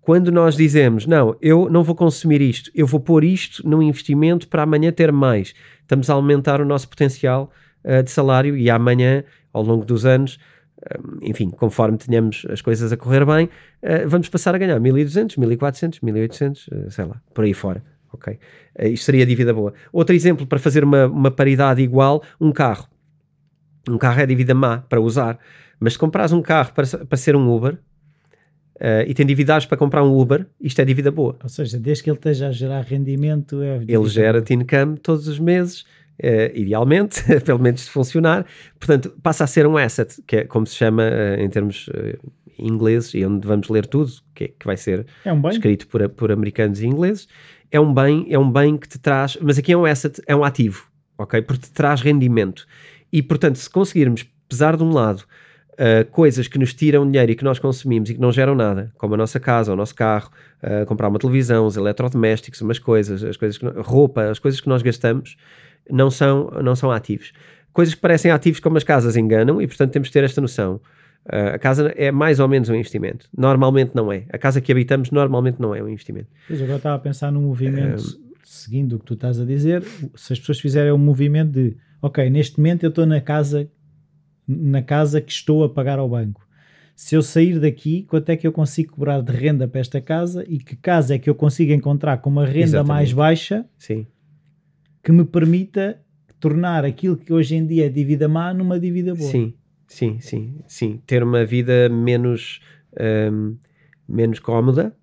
Quando 0.00 0.30
nós 0.30 0.54
dizemos, 0.54 1.04
não, 1.04 1.36
eu 1.42 1.68
não 1.68 1.82
vou 1.82 1.96
consumir 1.96 2.40
isto, 2.40 2.70
eu 2.76 2.86
vou 2.86 3.00
pôr 3.00 3.24
isto 3.24 3.68
num 3.68 3.82
investimento 3.82 4.46
para 4.46 4.62
amanhã 4.62 4.92
ter 4.92 5.10
mais, 5.10 5.52
estamos 5.80 6.08
a 6.08 6.14
aumentar 6.14 6.60
o 6.60 6.64
nosso 6.64 6.88
potencial 6.88 7.50
uh, 7.84 8.04
de 8.04 8.10
salário 8.12 8.56
e 8.56 8.70
amanhã, 8.70 9.24
ao 9.52 9.64
longo 9.64 9.84
dos 9.84 10.06
anos, 10.06 10.38
um, 10.78 11.26
enfim, 11.28 11.50
conforme 11.50 11.98
tenhamos 11.98 12.46
as 12.48 12.62
coisas 12.62 12.92
a 12.92 12.96
correr 12.96 13.26
bem, 13.26 13.46
uh, 13.46 14.08
vamos 14.08 14.28
passar 14.28 14.54
a 14.54 14.58
ganhar 14.58 14.78
1200, 14.78 15.38
1400, 15.38 15.98
1800, 15.98 16.68
uh, 16.68 16.88
sei 16.88 17.04
lá, 17.04 17.20
por 17.34 17.42
aí 17.44 17.52
fora. 17.52 17.82
Ok? 18.12 18.38
Uh, 18.78 18.86
isto 18.88 19.04
seria 19.04 19.26
dívida 19.26 19.52
boa. 19.52 19.72
Outro 19.92 20.14
exemplo 20.14 20.46
para 20.46 20.58
fazer 20.58 20.84
uma, 20.84 21.06
uma 21.06 21.30
paridade 21.30 21.82
igual, 21.82 22.22
um 22.40 22.52
carro. 22.52 22.86
Um 23.88 23.98
carro 23.98 24.20
é 24.20 24.26
dívida 24.26 24.54
má 24.54 24.78
para 24.78 25.00
usar, 25.00 25.38
mas 25.80 25.94
se 25.94 25.98
compras 25.98 26.32
um 26.32 26.40
carro 26.40 26.72
para, 26.72 26.86
para 26.86 27.18
ser 27.18 27.34
um 27.34 27.52
Uber 27.52 27.74
uh, 27.74 29.04
e 29.06 29.14
tem 29.14 29.26
dívidas 29.26 29.66
para 29.66 29.76
comprar 29.76 30.04
um 30.04 30.18
Uber, 30.18 30.46
isto 30.60 30.80
é 30.80 30.84
dívida 30.84 31.10
boa. 31.10 31.36
ou 31.42 31.48
seja, 31.48 31.78
desde 31.78 32.04
que 32.04 32.10
ele 32.10 32.16
esteja 32.16 32.48
a 32.48 32.52
gerar 32.52 32.82
rendimento, 32.82 33.62
é 33.62 33.82
Ele 33.86 34.08
gera-te 34.08 34.54
income 34.54 34.96
todos 34.98 35.26
os 35.26 35.38
meses, 35.38 35.80
uh, 35.80 36.54
idealmente, 36.54 37.22
pelo 37.44 37.58
menos 37.58 37.82
se 37.82 37.90
funcionar. 37.90 38.46
Portanto, 38.78 39.14
passa 39.22 39.44
a 39.44 39.46
ser 39.46 39.66
um 39.66 39.76
asset, 39.76 40.22
que 40.26 40.36
é 40.36 40.44
como 40.44 40.66
se 40.66 40.76
chama 40.76 41.04
uh, 41.04 41.40
em 41.40 41.48
termos 41.48 41.88
ingleses, 42.58 43.14
e 43.14 43.24
onde 43.24 43.46
vamos 43.46 43.68
ler 43.68 43.86
tudo, 43.86 44.12
que, 44.34 44.44
é, 44.44 44.48
que 44.48 44.66
vai 44.66 44.76
ser 44.76 45.06
é 45.24 45.32
um 45.32 45.48
escrito 45.48 45.88
por, 45.88 46.08
por 46.10 46.30
americanos 46.30 46.80
e 46.80 46.86
ingleses. 46.86 47.26
É 47.72 47.80
um 47.80 47.92
bem, 47.92 48.26
é 48.28 48.38
um 48.38 48.52
bem 48.52 48.76
que 48.76 48.86
te 48.86 48.98
traz, 48.98 49.38
mas 49.40 49.58
aqui 49.58 49.72
é 49.72 49.76
um 49.76 49.86
asset, 49.86 50.20
é 50.26 50.36
um 50.36 50.44
ativo, 50.44 50.86
ok? 51.16 51.40
Porque 51.40 51.62
te 51.62 51.72
traz 51.72 52.02
rendimento. 52.02 52.66
E, 53.10 53.22
portanto, 53.22 53.56
se 53.56 53.68
conseguirmos 53.68 54.26
pesar 54.46 54.76
de 54.76 54.82
um 54.82 54.92
lado 54.92 55.24
uh, 55.72 56.04
coisas 56.10 56.46
que 56.46 56.58
nos 56.58 56.74
tiram 56.74 57.10
dinheiro 57.10 57.32
e 57.32 57.34
que 57.34 57.42
nós 57.42 57.58
consumimos 57.58 58.10
e 58.10 58.14
que 58.14 58.20
não 58.20 58.30
geram 58.30 58.54
nada, 58.54 58.92
como 58.98 59.14
a 59.14 59.16
nossa 59.16 59.40
casa, 59.40 59.72
o 59.72 59.76
nosso 59.76 59.94
carro, 59.94 60.30
uh, 60.62 60.84
comprar 60.84 61.08
uma 61.08 61.18
televisão, 61.18 61.64
os 61.64 61.76
eletrodomésticos, 61.78 62.60
umas 62.60 62.78
coisas, 62.78 63.24
as 63.24 63.38
coisas 63.38 63.56
que, 63.56 63.66
roupa, 63.66 64.24
as 64.24 64.38
coisas 64.38 64.60
que 64.60 64.68
nós 64.68 64.82
gastamos, 64.82 65.38
não 65.90 66.10
são, 66.10 66.50
não 66.62 66.76
são 66.76 66.90
ativos. 66.90 67.32
Coisas 67.72 67.94
que 67.94 68.02
parecem 68.02 68.30
ativos 68.30 68.60
como 68.60 68.76
as 68.76 68.84
casas 68.84 69.16
enganam 69.16 69.62
e, 69.62 69.66
portanto, 69.66 69.92
temos 69.92 70.08
de 70.08 70.12
ter 70.12 70.24
esta 70.24 70.42
noção. 70.42 70.78
Uh, 71.26 71.54
a 71.54 71.58
casa 71.58 71.92
é 71.96 72.10
mais 72.10 72.40
ou 72.40 72.48
menos 72.48 72.68
um 72.68 72.74
investimento. 72.74 73.28
Normalmente 73.36 73.92
não 73.94 74.12
é. 74.12 74.24
A 74.30 74.38
casa 74.38 74.60
que 74.60 74.72
habitamos 74.72 75.10
normalmente 75.10 75.60
não 75.60 75.74
é 75.74 75.82
um 75.82 75.88
investimento. 75.88 76.28
Pois 76.48 76.60
agora 76.60 76.76
estava 76.78 76.96
a 76.96 76.98
pensar 76.98 77.30
num 77.30 77.42
movimento, 77.42 78.02
seguindo 78.44 78.96
o 78.96 78.98
que 78.98 79.04
tu 79.04 79.14
estás 79.14 79.38
a 79.38 79.44
dizer, 79.44 79.84
se 80.14 80.32
as 80.32 80.38
pessoas 80.40 80.58
fizerem 80.58 80.92
um 80.92 80.98
movimento 80.98 81.52
de 81.52 81.76
ok, 82.00 82.28
neste 82.28 82.58
momento 82.58 82.82
eu 82.82 82.88
estou 82.88 83.06
na 83.06 83.20
casa 83.20 83.70
na 84.46 84.82
casa 84.82 85.20
que 85.20 85.30
estou 85.30 85.62
a 85.64 85.68
pagar 85.68 85.98
ao 85.98 86.08
banco. 86.08 86.46
Se 86.94 87.14
eu 87.14 87.22
sair 87.22 87.58
daqui, 87.58 88.02
quanto 88.02 88.28
é 88.30 88.36
que 88.36 88.46
eu 88.46 88.52
consigo 88.52 88.92
cobrar 88.92 89.20
de 89.20 89.32
renda 89.32 89.66
para 89.66 89.80
esta 89.80 90.00
casa 90.00 90.44
e 90.48 90.58
que 90.58 90.76
casa 90.76 91.14
é 91.14 91.18
que 91.18 91.30
eu 91.30 91.34
consigo 91.34 91.72
encontrar 91.72 92.18
com 92.18 92.28
uma 92.28 92.44
renda 92.44 92.64
Exatamente. 92.64 92.88
mais 92.88 93.12
baixa 93.12 93.64
Sim. 93.78 94.06
que 95.02 95.10
me 95.10 95.24
permita 95.24 96.00
tornar 96.38 96.84
aquilo 96.84 97.16
que 97.16 97.32
hoje 97.32 97.54
em 97.54 97.66
dia 97.66 97.86
é 97.86 97.88
dívida 97.88 98.28
má 98.28 98.52
numa 98.52 98.78
dívida 98.78 99.14
boa. 99.14 99.30
Sim, 99.30 99.54
sim, 99.92 100.20
sim, 100.20 100.60
sim. 100.66 101.02
Ter 101.06 101.22
uma 101.22 101.44
vida 101.44 101.88
menos, 101.88 102.60
um, 103.30 103.56
menos 104.08 104.38
cómoda, 104.38 104.96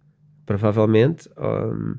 provavelmente, 0.45 1.29
um, 1.37 1.95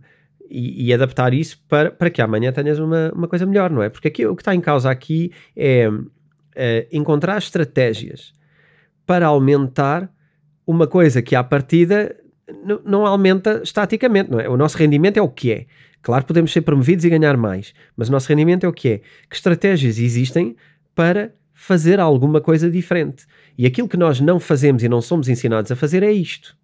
e, 0.50 0.86
e 0.86 0.92
adaptar 0.92 1.32
isso 1.32 1.62
para, 1.68 1.90
para 1.90 2.10
que 2.10 2.20
amanhã 2.20 2.52
tenhas 2.52 2.78
uma, 2.78 3.12
uma 3.14 3.28
coisa 3.28 3.46
melhor, 3.46 3.70
não 3.70 3.82
é? 3.82 3.88
Porque 3.88 4.08
aqui, 4.08 4.26
o 4.26 4.34
que 4.34 4.42
está 4.42 4.54
em 4.54 4.60
causa 4.60 4.90
aqui 4.90 5.32
é 5.56 5.88
uh, 5.88 6.02
encontrar 6.90 7.38
estratégias 7.38 8.32
para 9.06 9.26
aumentar 9.26 10.12
uma 10.66 10.86
coisa 10.86 11.22
que 11.22 11.36
à 11.36 11.44
partida 11.44 12.16
não, 12.84 13.06
aumenta 13.06 13.60
estaticamente, 13.62 14.30
não 14.30 14.40
é? 14.40 14.48
O 14.48 14.56
nosso 14.56 14.76
rendimento 14.76 15.16
é 15.16 15.22
o 15.22 15.28
que 15.28 15.52
é. 15.52 15.66
Claro, 16.02 16.24
podemos 16.24 16.52
ser 16.52 16.62
promovidos 16.62 17.04
e 17.04 17.10
ganhar 17.10 17.36
mais, 17.36 17.72
mas 17.96 18.08
o 18.08 18.12
nosso 18.12 18.28
rendimento 18.28 18.64
é 18.64 18.68
o 18.68 18.72
que 18.72 18.88
é. 18.88 18.98
Que 19.28 19.36
estratégias 19.36 19.98
existem 19.98 20.56
para 20.94 21.32
fazer 21.62 22.00
alguma 22.00 22.40
coisa 22.40 22.70
diferente? 22.70 23.26
E 23.58 23.66
aquilo 23.66 23.86
que 23.86 23.96
nós 23.98 24.18
não 24.18 24.40
fazemos 24.40 24.82
e 24.82 24.88
não 24.88 25.02
somos 25.02 25.28
ensinados 25.28 25.70
a 25.70 25.76
fazer 25.76 26.02
é 26.02 26.10
isto. 26.10 26.56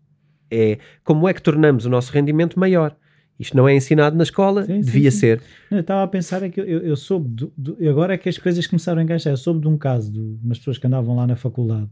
É 0.50 0.78
como 1.04 1.28
é 1.28 1.35
que 1.35 1.42
tornamos 1.42 1.85
o 1.85 1.90
nosso 1.90 2.11
rendimento 2.12 2.59
maior. 2.59 2.96
Isto 3.38 3.54
não 3.54 3.68
é 3.68 3.74
ensinado 3.74 4.16
na 4.16 4.22
escola, 4.22 4.64
Sim, 4.64 4.76
sim, 4.82 4.87
devia 4.87 5.11
sim. 5.11 5.18
ser. 5.18 5.42
Não, 5.70 5.76
eu 5.76 5.82
estava 5.82 6.02
a 6.02 6.06
pensar 6.09 6.42
é 6.42 6.48
que 6.48 6.59
eu, 6.59 6.64
eu 6.64 6.96
soube, 6.96 7.28
do, 7.28 7.52
do- 7.54 7.88
agora 7.90 8.14
é 8.14 8.16
que 8.16 8.26
as 8.30 8.38
coisas 8.38 8.66
começaram 8.66 8.98
a 8.98 9.04
encaixar. 9.04 9.35
Eu 9.35 9.37
soube 9.37 9.61
de 9.61 9.68
um 9.68 9.76
caso 9.76 10.11
de 10.11 10.18
umas 10.42 10.56
pessoas 10.59 10.78
que 10.78 10.87
andavam 10.87 11.14
lá 11.14 11.26
na 11.26 11.37
faculdade 11.37 11.90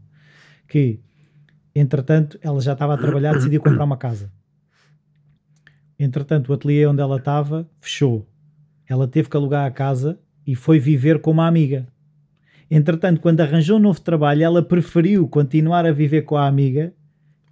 que, 0.67 0.99
entretanto, 1.75 2.39
ela 2.41 2.59
já 2.59 2.73
estava 2.73 2.95
a 2.95 2.97
trabalhar, 2.97 3.33
decidiu 3.35 3.61
comprar 3.61 3.83
uma 3.83 3.97
casa. 3.97 4.31
Entretanto, 5.99 6.49
o 6.49 6.53
ateliê 6.53 6.87
onde 6.87 7.01
ela 7.01 7.17
estava 7.17 7.69
fechou. 7.79 8.27
Ela 8.89 9.07
teve 9.07 9.29
que 9.29 9.37
alugar 9.37 9.65
a 9.67 9.71
casa 9.71 10.19
e 10.47 10.55
foi 10.55 10.79
viver 10.79 11.19
com 11.19 11.29
uma 11.29 11.47
amiga. 11.47 11.87
Entretanto, 12.69 13.21
quando 13.21 13.41
arranjou 13.41 13.77
um 13.77 13.81
novo 13.81 14.01
trabalho, 14.01 14.43
ela 14.43 14.61
preferiu 14.63 15.27
continuar 15.27 15.85
a 15.85 15.91
viver 15.91 16.23
com 16.23 16.35
a 16.35 16.47
amiga 16.47 16.93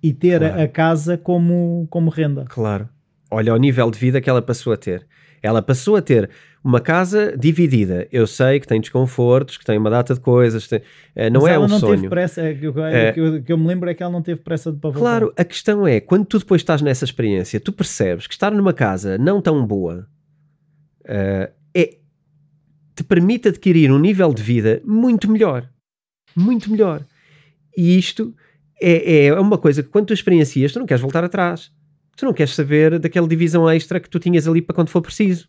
e 0.01 0.11
ter 0.13 0.43
a- 0.43 0.49
Claro. 0.49 0.61
a 0.63 0.67
casa 0.67 1.17
como, 1.17 1.87
como 1.89 2.09
renda. 2.09 2.45
Claro. 2.49 2.89
Olha 3.31 3.53
o 3.53 3.57
nível 3.57 3.89
de 3.91 3.97
vida 3.99 4.19
que 4.21 4.29
ela 4.29 4.41
passou 4.41 4.73
a 4.73 4.77
ter. 4.77 5.05
Ela 5.41 5.61
passou 5.61 5.95
a 5.97 6.01
ter 6.01 6.29
uma 6.63 6.79
casa 6.79 7.35
dividida. 7.37 8.07
Eu 8.11 8.25
sei 8.25 8.59
que 8.59 8.67
tem 8.67 8.79
desconfortos, 8.79 9.57
que 9.57 9.65
tem 9.65 9.77
uma 9.77 9.89
data 9.89 10.13
de 10.13 10.19
coisas, 10.19 10.67
tem- 10.67 10.81
eh, 11.15 11.29
não 11.29 11.41
Mas 11.41 11.51
é 11.51 11.53
ela 11.55 11.65
um 11.65 11.67
não 11.67 11.79
sonho. 11.79 11.95
teve 11.95 12.09
pressa, 12.09 12.41
é 12.41 12.53
que, 12.53 12.65
eu- 12.65 12.85
É. 12.85 13.11
que 13.11 13.19
eu, 13.19 13.43
que 13.43 13.51
eu 13.53 13.57
me 13.57 13.67
lembro 13.67 13.89
é 13.89 13.93
que 13.93 14.01
ela 14.01 14.11
não 14.11 14.21
teve 14.21 14.39
pressa 14.41 14.71
de 14.71 14.77
para 14.79 14.89
voltar. 14.91 14.99
Claro, 15.01 15.33
a 15.37 15.43
questão 15.43 15.85
é, 15.85 15.99
quando 15.99 16.25
tu 16.25 16.39
depois 16.39 16.61
estás 16.61 16.81
nessa 16.81 17.03
experiência, 17.05 17.59
tu 17.59 17.73
percebes 17.73 18.25
que 18.27 18.33
estar 18.33 18.51
numa 18.51 18.71
casa 18.73 19.17
não 19.17 19.41
tão 19.41 19.65
boa 19.65 20.07
eh, 21.05 21.51
te 22.95 23.03
permite 23.03 23.47
adquirir 23.47 23.91
um 23.91 23.99
nível 23.99 24.33
de 24.33 24.43
vida 24.43 24.81
muito 24.85 25.29
melhor. 25.29 25.69
Muito 26.35 26.69
melhor. 26.69 27.03
E 27.75 27.97
isto 27.97 28.35
é, 28.81 29.25
é 29.25 29.39
uma 29.39 29.57
coisa 29.57 29.81
que 29.81 29.89
quando 29.89 30.07
tu 30.07 30.13
experiencias, 30.13 30.71
tu 30.71 30.79
não 30.79 30.85
queres 30.85 31.01
voltar 31.01 31.23
atrás. 31.23 31.71
Tu 32.15 32.25
não 32.25 32.33
queres 32.33 32.53
saber 32.53 32.99
daquela 32.99 33.27
divisão 33.27 33.69
extra 33.69 33.99
que 33.99 34.09
tu 34.09 34.19
tinhas 34.19 34.47
ali 34.47 34.61
para 34.61 34.75
quando 34.75 34.89
for 34.89 35.01
preciso. 35.01 35.47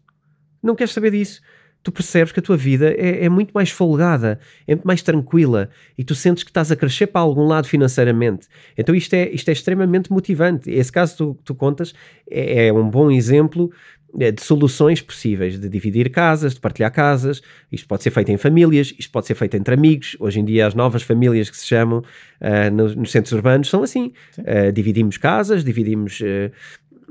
Não 0.62 0.74
queres 0.74 0.92
saber 0.92 1.10
disso. 1.10 1.42
Tu 1.82 1.92
percebes 1.92 2.32
que 2.32 2.40
a 2.40 2.42
tua 2.42 2.56
vida 2.56 2.94
é, 2.96 3.26
é 3.26 3.28
muito 3.28 3.52
mais 3.52 3.68
folgada, 3.68 4.40
é 4.66 4.74
muito 4.74 4.86
mais 4.86 5.02
tranquila 5.02 5.68
e 5.98 6.02
tu 6.02 6.14
sentes 6.14 6.42
que 6.42 6.48
estás 6.48 6.72
a 6.72 6.76
crescer 6.76 7.08
para 7.08 7.20
algum 7.20 7.46
lado 7.46 7.68
financeiramente. 7.68 8.48
Então 8.78 8.94
isto 8.94 9.12
é, 9.12 9.28
isto 9.28 9.50
é 9.50 9.52
extremamente 9.52 10.10
motivante. 10.10 10.70
Esse 10.70 10.90
caso 10.90 11.12
que 11.12 11.18
tu, 11.18 11.38
tu 11.44 11.54
contas 11.54 11.92
é, 12.30 12.68
é 12.68 12.72
um 12.72 12.88
bom 12.88 13.10
exemplo 13.10 13.70
de 14.16 14.42
soluções 14.42 15.02
possíveis, 15.02 15.58
de 15.58 15.68
dividir 15.68 16.10
casas, 16.10 16.54
de 16.54 16.60
partilhar 16.60 16.92
casas. 16.92 17.42
Isto 17.70 17.88
pode 17.88 18.02
ser 18.02 18.10
feito 18.10 18.30
em 18.30 18.36
famílias, 18.36 18.94
isto 18.98 19.10
pode 19.10 19.26
ser 19.26 19.34
feito 19.34 19.56
entre 19.56 19.74
amigos. 19.74 20.16
Hoje 20.20 20.40
em 20.40 20.44
dia 20.44 20.66
as 20.66 20.74
novas 20.74 21.02
famílias 21.02 21.50
que 21.50 21.56
se 21.56 21.66
chamam 21.66 22.02
ah, 22.40 22.70
nos, 22.70 22.94
nos 22.94 23.10
centros 23.10 23.32
urbanos 23.32 23.68
são 23.68 23.82
assim. 23.82 24.12
Sim. 24.30 24.42
Ah, 24.46 24.70
dividimos 24.70 25.16
casas, 25.16 25.64
dividimos 25.64 26.20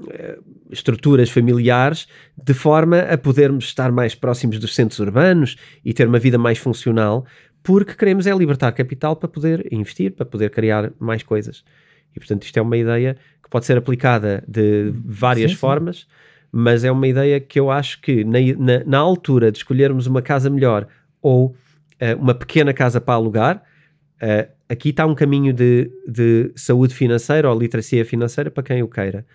eh, 0.10 0.40
estruturas 0.72 1.30
familiares 1.30 2.08
de 2.42 2.54
forma 2.54 3.00
a 3.02 3.16
podermos 3.16 3.66
estar 3.66 3.92
mais 3.92 4.16
próximos 4.16 4.58
dos 4.58 4.74
centros 4.74 5.00
urbanos 5.00 5.56
e 5.86 5.94
ter 5.94 6.08
uma 6.08 6.18
vida 6.18 6.38
mais 6.38 6.58
funcional, 6.58 7.28
porque 7.62 7.94
queremos 7.94 8.26
é 8.26 8.34
libertar 8.34 8.72
capital 8.72 9.16
para 9.16 9.30
poder 9.30 9.68
investir, 9.72 10.12
para 10.14 10.26
poder 10.26 10.50
criar 10.50 10.92
mais 11.00 11.22
coisas. 11.22 11.64
E 12.16 12.20
portanto 12.20 12.44
isto 12.44 12.58
é 12.58 12.62
uma 12.62 12.76
ideia 12.76 13.16
que 13.44 13.50
pode 13.50 13.68
ser 13.68 13.78
aplicada 13.78 14.44
de 14.48 14.92
várias 15.06 15.52
Sim, 15.52 15.56
sim. 15.56 15.60
formas, 15.60 16.08
mas 16.56 16.84
é 16.84 16.92
uma 16.92 17.08
ideia 17.08 17.40
que 17.40 17.60
eu 17.60 17.72
acho 17.72 18.00
que 18.00 18.24
na, 18.24 18.38
na, 18.60 18.84
na 18.86 18.98
altura 19.00 19.52
de 19.52 19.58
escolhermos 19.58 20.06
uma 20.06 20.22
casa 20.22 20.52
melhor 20.52 20.88
ou 21.20 21.56
eh, 22.00 22.14
uma 22.14 22.36
pequena 22.36 22.72
casa 22.72 23.02
para 23.02 23.16
alugar, 23.16 23.64
eh, 24.22 24.50
aqui 24.70 24.90
está 24.90 25.04
um 25.08 25.16
caminho 25.16 25.52
de, 25.52 25.90
de 26.08 26.52
saúde 26.56 26.94
financeira 26.94 27.50
ou 27.50 27.58
literacia 27.58 28.06
financeira 28.06 28.52
para 28.52 28.62
quem 28.62 28.84
o 28.84 28.88
queira. 28.88 29.26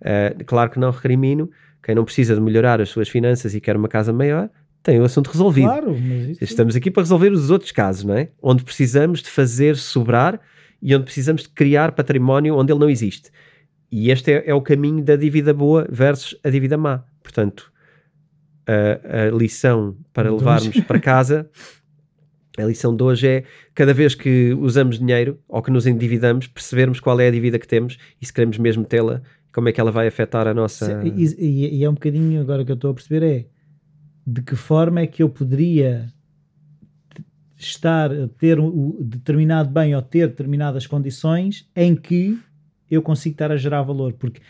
Eh, 0.00 0.36
claro 0.46 0.70
que 0.70 0.78
não 0.78 0.92
recrimino, 0.92 1.50
quem 1.82 1.92
não 1.92 2.04
precisa 2.04 2.36
de 2.36 2.40
melhorar 2.40 2.80
as 2.80 2.88
suas 2.88 3.08
finanças 3.08 3.52
e 3.52 3.60
quer 3.60 3.76
uma 3.76 3.88
casa 3.88 4.12
maior, 4.12 4.48
tem 4.80 5.00
o 5.00 5.04
assunto 5.04 5.26
resolvido. 5.26 5.66
Claro, 5.66 5.90
mas 6.00 6.28
isso, 6.30 6.44
Estamos 6.44 6.76
aqui 6.76 6.88
para 6.88 7.02
resolver 7.02 7.32
os 7.32 7.50
outros 7.50 7.72
casos, 7.72 8.04
não 8.04 8.14
é? 8.14 8.28
Onde 8.40 8.62
precisamos 8.62 9.22
de 9.22 9.28
fazer 9.28 9.76
sobrar 9.76 10.40
e 10.80 10.94
onde 10.94 11.02
precisamos 11.02 11.42
de 11.42 11.48
criar 11.48 11.90
património 11.90 12.56
onde 12.56 12.72
ele 12.72 12.78
não 12.78 12.88
existe. 12.88 13.32
E 13.90 14.10
este 14.10 14.32
é, 14.32 14.44
é 14.50 14.54
o 14.54 14.60
caminho 14.62 15.02
da 15.02 15.16
dívida 15.16 15.52
boa 15.52 15.86
versus 15.90 16.38
a 16.44 16.50
dívida 16.50 16.76
má. 16.76 17.02
Portanto, 17.22 17.72
a, 18.66 19.26
a 19.26 19.30
lição 19.30 19.96
para 20.12 20.32
levarmos 20.32 20.80
para 20.82 21.00
casa, 21.00 21.50
a 22.58 22.62
lição 22.64 22.94
de 22.94 23.02
hoje 23.02 23.26
é 23.26 23.44
cada 23.74 23.92
vez 23.92 24.14
que 24.14 24.52
usamos 24.54 24.98
dinheiro 24.98 25.38
ou 25.48 25.60
que 25.62 25.70
nos 25.70 25.86
endividamos, 25.86 26.46
percebermos 26.46 27.00
qual 27.00 27.18
é 27.20 27.28
a 27.28 27.30
dívida 27.30 27.58
que 27.58 27.66
temos 27.66 27.98
e 28.20 28.26
se 28.26 28.32
queremos 28.32 28.58
mesmo 28.58 28.84
tê-la, 28.84 29.22
como 29.52 29.68
é 29.68 29.72
que 29.72 29.80
ela 29.80 29.90
vai 29.90 30.06
afetar 30.06 30.46
a 30.46 30.54
nossa. 30.54 30.86
E, 31.16 31.24
e- 31.38 31.78
e 31.78 31.84
é 31.84 31.90
um 31.90 31.94
bocadinho 31.94 32.40
agora 32.40 32.64
que 32.64 32.70
eu 32.70 32.74
estou 32.76 32.90
a 32.90 32.94
perceber 32.94 33.22
é 33.24 33.46
de 34.26 34.42
que 34.42 34.54
forma 34.54 35.00
é 35.00 35.06
que 35.06 35.22
eu 35.22 35.28
poderia 35.28 36.06
estar 37.56 38.10
a 38.12 38.28
ter 38.28 38.58
o 38.58 38.96
determinado 39.00 39.68
bem 39.70 39.94
ou 39.94 40.00
ter 40.02 40.28
determinadas 40.28 40.86
condições 40.86 41.68
em 41.74 41.94
que 41.96 42.38
eu 42.90 43.00
consigo 43.02 43.34
estar 43.34 43.50
a 43.52 43.56
gerar 43.56 43.82
valor, 43.82 44.12
porque 44.14 44.40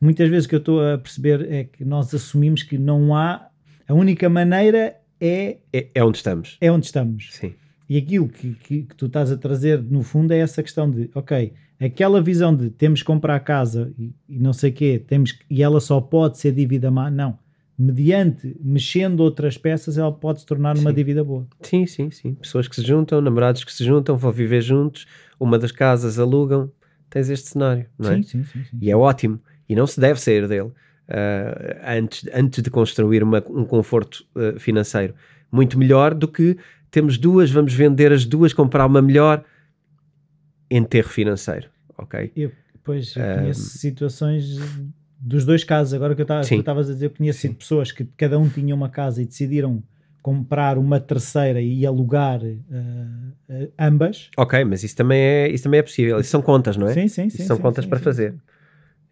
muitas 0.00 0.28
vezes 0.28 0.46
o 0.46 0.48
que 0.48 0.54
eu 0.54 0.60
estou 0.60 0.80
a 0.84 0.96
perceber 0.98 1.46
é 1.52 1.64
que 1.64 1.84
nós 1.84 2.14
assumimos 2.14 2.62
que 2.62 2.78
não 2.78 3.14
há 3.14 3.48
a 3.86 3.94
única 3.94 4.28
maneira 4.28 4.96
é, 5.20 5.58
É, 5.72 5.88
é 5.94 6.04
onde 6.04 6.16
estamos. 6.18 6.56
é 6.60 6.70
onde 6.72 6.86
estamos. 6.86 7.28
Sim. 7.32 7.54
E 7.88 7.96
aquilo 7.98 8.28
que, 8.28 8.54
que, 8.54 8.82
que 8.84 8.94
tu 8.94 9.06
estás 9.06 9.30
a 9.32 9.36
trazer, 9.36 9.82
no 9.82 10.02
fundo, 10.02 10.32
é 10.32 10.38
essa 10.38 10.62
questão 10.62 10.88
de, 10.90 11.10
ok, 11.14 11.52
aquela 11.80 12.22
visão 12.22 12.54
de 12.56 12.70
temos 12.70 13.00
que 13.00 13.06
comprar 13.06 13.38
casa 13.40 13.92
e, 13.98 14.12
e 14.28 14.38
não 14.38 14.52
sei 14.52 14.70
o 14.70 14.72
quê, 14.72 15.02
temos, 15.04 15.32
que- 15.32 15.44
e 15.50 15.62
ela 15.62 15.80
só 15.80 16.00
pode 16.00 16.38
ser 16.38 16.52
dívida 16.52 16.90
má, 16.90 17.10
não. 17.10 17.36
Mediante, 17.76 18.54
mexendo 18.62 19.20
outras 19.20 19.56
peças, 19.56 19.96
ela 19.96 20.12
pode 20.12 20.40
se 20.40 20.46
tornar 20.46 20.76
uma 20.76 20.92
dívida 20.92 21.24
boa. 21.24 21.46
Sim, 21.62 21.86
sim, 21.86 22.10
sim. 22.10 22.34
Pessoas 22.34 22.68
que 22.68 22.76
se 22.76 22.82
juntam, 22.82 23.20
namorados 23.22 23.64
que 23.64 23.72
se 23.72 23.82
juntam, 23.84 24.16
vão 24.18 24.30
viver 24.30 24.60
juntos, 24.60 25.06
uma 25.40 25.58
das 25.58 25.72
casas 25.72 26.18
alugam. 26.18 26.70
Tens 27.10 27.28
este 27.28 27.48
cenário, 27.48 27.86
não 27.98 28.10
é? 28.12 28.16
Sim, 28.16 28.22
sim, 28.22 28.44
sim. 28.44 28.64
sim. 28.64 28.78
E 28.80 28.90
é 28.90 28.96
ótimo. 28.96 29.40
E 29.68 29.74
não 29.74 29.86
se 29.86 30.00
deve 30.00 30.20
sair 30.20 30.46
dele 30.48 30.70
ah, 31.08 31.96
antes, 31.98 32.28
antes 32.32 32.62
de 32.62 32.70
construir 32.70 33.22
uma- 33.22 33.42
um 33.48 33.64
conforto 33.64 34.24
ah, 34.36 34.58
financeiro. 34.58 35.14
Muito 35.50 35.76
melhor 35.78 36.14
do 36.14 36.28
que 36.28 36.56
temos 36.90 37.18
duas, 37.18 37.50
vamos 37.50 37.74
vender 37.74 38.12
as 38.12 38.24
duas, 38.24 38.52
comprar 38.52 38.86
uma 38.86 39.02
melhor. 39.02 39.44
Enterro 40.70 41.08
financeiro, 41.08 41.68
ok? 41.98 42.30
Eu, 42.36 42.52
pois, 42.84 43.16
eu 43.16 43.22
Ah, 43.24 43.34
conheço 43.40 43.76
situações 43.78 44.56
dos 45.18 45.44
dois 45.44 45.64
casos. 45.64 45.92
Agora 45.94 46.14
que 46.14 46.20
eu 46.20 46.24
estava- 46.24 46.42
estavas 46.42 46.88
a 46.88 46.92
dizer, 46.92 47.06
eu 47.06 47.10
conheço 47.10 47.52
pessoas 47.54 47.90
que 47.90 48.04
cada 48.16 48.38
um 48.38 48.48
tinha 48.48 48.72
uma 48.72 48.88
casa 48.88 49.20
e 49.20 49.26
decidiram 49.26 49.82
comprar 50.22 50.78
uma 50.78 51.00
terceira 51.00 51.60
e 51.60 51.84
alugar 51.86 52.40
ah, 52.70 53.68
ambas. 53.78 54.30
Ok, 54.36 54.64
mas 54.64 54.82
isso 54.82 54.96
também 54.96 55.20
é, 55.20 55.48
isso 55.48 55.64
também 55.64 55.80
é 55.80 55.82
possível. 55.82 56.20
Isso 56.20 56.30
são 56.30 56.42
contas, 56.42 56.76
não 56.76 56.88
é? 56.88 56.94
Sim, 56.94 57.08
sim, 57.08 57.26
Isso 57.26 57.38
sim. 57.38 57.44
são 57.44 57.56
sim, 57.56 57.62
contas 57.62 57.84
sim, 57.84 57.90
para 57.90 57.98
sim, 57.98 58.04
fazer. 58.04 58.34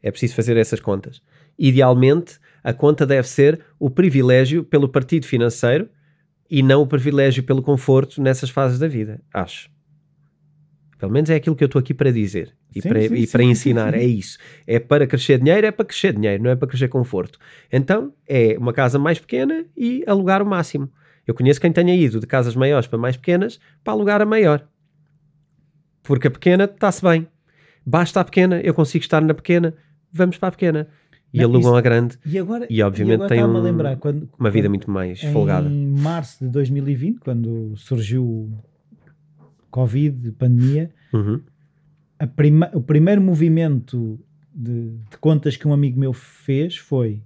É 0.02 0.10
preciso 0.10 0.34
fazer 0.34 0.56
essas 0.56 0.80
contas. 0.80 1.20
Idealmente, 1.58 2.38
a 2.62 2.72
conta 2.72 3.04
deve 3.06 3.28
ser 3.28 3.60
o 3.78 3.90
privilégio 3.90 4.62
pelo 4.64 4.88
partido 4.88 5.26
financeiro 5.26 5.88
e 6.50 6.62
não 6.62 6.82
o 6.82 6.86
privilégio 6.86 7.42
pelo 7.42 7.62
conforto 7.62 8.22
nessas 8.22 8.50
fases 8.50 8.78
da 8.78 8.88
vida, 8.88 9.20
acho. 9.32 9.68
Pelo 10.98 11.12
menos 11.12 11.30
é 11.30 11.36
aquilo 11.36 11.54
que 11.54 11.62
eu 11.62 11.66
estou 11.66 11.78
aqui 11.78 11.94
para 11.94 12.10
dizer 12.10 12.52
e 12.74 12.82
Sim, 12.82 12.88
para, 12.88 13.00
sim, 13.00 13.14
e 13.14 13.26
para 13.26 13.42
sim, 13.44 13.50
ensinar. 13.50 13.94
É 13.94 14.02
isso. 14.04 14.36
É 14.66 14.80
para 14.80 15.06
crescer 15.06 15.38
dinheiro, 15.38 15.66
é 15.66 15.70
para 15.70 15.84
crescer 15.84 16.12
dinheiro, 16.12 16.42
não 16.42 16.50
é 16.50 16.56
para 16.56 16.66
crescer 16.66 16.88
conforto. 16.88 17.38
Então, 17.72 18.12
é 18.26 18.56
uma 18.58 18.72
casa 18.72 18.98
mais 18.98 19.18
pequena 19.18 19.64
e 19.76 20.02
alugar 20.06 20.42
o 20.42 20.46
máximo. 20.46 20.90
Eu 21.26 21.34
conheço 21.34 21.60
quem 21.60 21.70
tenha 21.70 21.94
ido 21.94 22.18
de 22.18 22.26
casas 22.26 22.56
maiores 22.56 22.88
para 22.88 22.98
mais 22.98 23.16
pequenas 23.16 23.60
para 23.84 23.92
alugar 23.92 24.20
a 24.20 24.26
maior. 24.26 24.66
Porque 26.02 26.26
a 26.26 26.30
pequena 26.30 26.64
está-se 26.64 27.02
bem. 27.02 27.26
Basta 27.84 28.20
a 28.20 28.24
pequena, 28.24 28.60
eu 28.60 28.74
consigo 28.74 29.02
estar 29.04 29.20
na 29.20 29.34
pequena, 29.34 29.74
vamos 30.12 30.36
para 30.36 30.48
a 30.48 30.52
pequena. 30.52 30.88
E 31.32 31.38
Não, 31.38 31.44
alugam 31.44 31.70
isso- 31.70 31.76
a 31.76 31.80
grande, 31.82 32.18
E 32.24 32.38
agora, 32.38 32.66
E, 32.70 32.82
obviamente, 32.82 33.14
agora 33.16 33.28
tem 33.28 33.44
um- 33.44 33.56
a 33.56 33.60
lembrar, 33.60 33.96
quando, 33.98 34.28
uma 34.38 34.50
vida 34.50 34.64
quando- 34.66 34.70
muito 34.70 34.90
mais 34.90 35.22
em 35.22 35.32
folgada. 35.32 35.68
março 35.68 36.42
de 36.44 36.50
2020, 36.50 37.20
quando 37.20 37.74
surgiu 37.76 38.50
Covid, 39.78 40.32
pandemia, 40.32 40.90
Uhum. 41.12 41.40
prima- 42.36 42.70
o 42.74 42.80
primeiro 42.80 43.20
movimento 43.22 44.18
de, 44.54 44.90
de 45.10 45.16
contas 45.20 45.56
que 45.56 45.68
um 45.68 45.72
amigo 45.72 45.98
meu 46.00 46.12
fez 46.12 46.76
foi: 46.76 47.22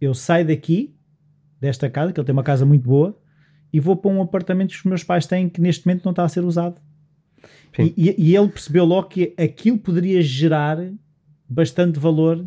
eu 0.00 0.12
saio 0.12 0.46
daqui, 0.46 0.94
desta 1.60 1.88
casa, 1.88 2.12
que 2.12 2.18
ele 2.20 2.26
tem 2.26 2.32
uma 2.32 2.42
casa 2.42 2.66
muito 2.66 2.82
boa, 2.88 3.16
e 3.72 3.78
vou 3.78 3.96
para 3.96 4.10
um 4.10 4.20
apartamento 4.20 4.70
que 4.70 4.76
os 4.78 4.84
meus 4.84 5.04
pais 5.04 5.26
têm 5.26 5.48
que 5.48 5.60
neste 5.60 5.86
momento 5.86 6.04
não 6.04 6.10
está 6.10 6.24
a 6.24 6.28
ser 6.28 6.44
usado. 6.44 6.80
E, 7.96 8.10
e- 8.10 8.14
e 8.30 8.36
ele 8.36 8.48
percebeu 8.48 8.84
logo 8.84 9.08
que 9.08 9.32
aquilo 9.38 9.78
poderia 9.78 10.20
gerar 10.20 10.78
bastante 11.48 11.98
valor 12.00 12.44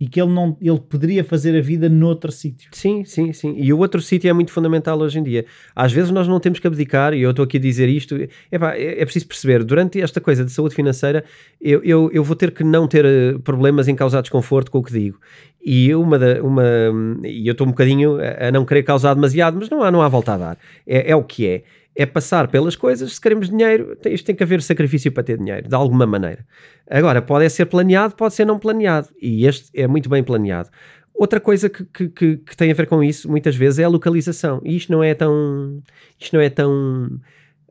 e 0.00 0.08
que 0.08 0.20
ele 0.20 0.32
não 0.32 0.56
ele 0.60 0.78
poderia 0.78 1.24
fazer 1.24 1.56
a 1.56 1.60
vida 1.60 1.88
noutro 1.88 2.30
sítio. 2.30 2.70
Sim, 2.72 3.04
sim, 3.04 3.32
sim. 3.32 3.54
E 3.56 3.72
o 3.72 3.78
outro 3.78 4.00
sítio 4.00 4.28
é 4.28 4.32
muito 4.32 4.52
fundamental 4.52 4.98
hoje 4.98 5.18
em 5.18 5.22
dia. 5.22 5.44
Às 5.74 5.92
vezes 5.92 6.10
nós 6.10 6.28
não 6.28 6.38
temos 6.38 6.58
que 6.58 6.66
abdicar, 6.66 7.14
e 7.14 7.22
eu 7.22 7.30
estou 7.30 7.44
aqui 7.44 7.56
a 7.56 7.60
dizer 7.60 7.88
isto, 7.88 8.16
epá, 8.50 8.74
é, 8.74 9.00
é 9.00 9.04
preciso 9.04 9.26
perceber, 9.26 9.64
durante 9.64 10.00
esta 10.00 10.20
coisa 10.20 10.44
de 10.44 10.52
saúde 10.52 10.74
financeira, 10.74 11.24
eu, 11.60 11.82
eu, 11.82 12.10
eu 12.12 12.22
vou 12.22 12.36
ter 12.36 12.52
que 12.52 12.62
não 12.62 12.86
ter 12.86 13.04
eh, 13.04 13.38
problemas 13.42 13.88
em 13.88 13.94
causar 13.94 14.20
desconforto 14.20 14.70
com 14.70 14.78
o 14.78 14.82
que 14.82 14.92
digo. 14.92 15.18
E 15.64 15.92
uma, 15.94 16.18
da, 16.18 16.40
uma 16.42 16.64
e 17.24 17.46
eu 17.46 17.52
estou 17.52 17.66
um 17.66 17.70
bocadinho 17.70 18.18
a 18.38 18.50
não 18.52 18.64
querer 18.64 18.84
causar 18.84 19.14
demasiado, 19.14 19.56
mas 19.58 19.68
não 19.68 19.82
há, 19.82 19.90
não 19.90 20.00
há 20.00 20.08
volta 20.08 20.34
a 20.34 20.38
dar. 20.38 20.58
É, 20.86 21.10
é 21.10 21.16
o 21.16 21.24
que 21.24 21.46
é 21.46 21.62
é 21.98 22.06
passar 22.06 22.46
pelas 22.46 22.76
coisas. 22.76 23.14
Se 23.14 23.20
queremos 23.20 23.50
dinheiro, 23.50 23.98
isto 24.06 24.24
tem 24.24 24.34
que 24.36 24.44
haver 24.44 24.62
sacrifício 24.62 25.10
para 25.10 25.24
ter 25.24 25.36
dinheiro, 25.36 25.68
de 25.68 25.74
alguma 25.74 26.06
maneira. 26.06 26.46
Agora, 26.88 27.20
pode 27.20 27.50
ser 27.50 27.66
planeado, 27.66 28.14
pode 28.14 28.34
ser 28.34 28.44
não 28.44 28.56
planeado. 28.56 29.08
E 29.20 29.44
este 29.44 29.68
é 29.74 29.88
muito 29.88 30.08
bem 30.08 30.22
planeado. 30.22 30.70
Outra 31.12 31.40
coisa 31.40 31.68
que, 31.68 31.84
que, 31.86 32.08
que, 32.08 32.36
que 32.36 32.56
tem 32.56 32.70
a 32.70 32.74
ver 32.74 32.86
com 32.86 33.02
isso, 33.02 33.28
muitas 33.28 33.56
vezes, 33.56 33.80
é 33.80 33.84
a 33.84 33.88
localização. 33.88 34.62
E 34.64 34.76
isto 34.76 34.92
não 34.92 35.02
é 35.02 35.12
tão. 35.12 35.82
Isto 36.20 36.36
não 36.36 36.40
é 36.40 36.48
tão 36.48 37.20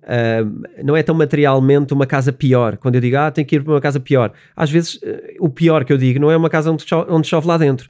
Uh, 0.08 0.63
não 0.86 0.96
é 0.96 1.04
tão 1.04 1.13
materialmente 1.13 1.94
uma 1.94 2.06
casa 2.06 2.32
pior. 2.32 2.78
Quando 2.78 2.96
eu 2.96 3.02
digo, 3.02 3.18
ah, 3.18 3.30
tenho 3.30 3.46
que 3.46 3.58
ir 3.58 3.62
para 3.62 3.74
uma 3.74 3.82
casa 3.82 4.00
pior, 4.00 4.32
às 4.56 4.72
vezes 4.72 4.96
uh, 4.96 5.02
o 5.42 5.50
pior 5.50 5.84
que 5.84 5.92
eu 5.92 5.98
digo 5.98 6.18
não 6.18 6.32
é 6.32 6.38
uma 6.38 6.50
casa 6.50 6.72
onde 6.72 6.88
chove, 6.88 7.12
onde 7.12 7.28
chove 7.28 7.46
lá 7.46 7.58
dentro. 7.58 7.90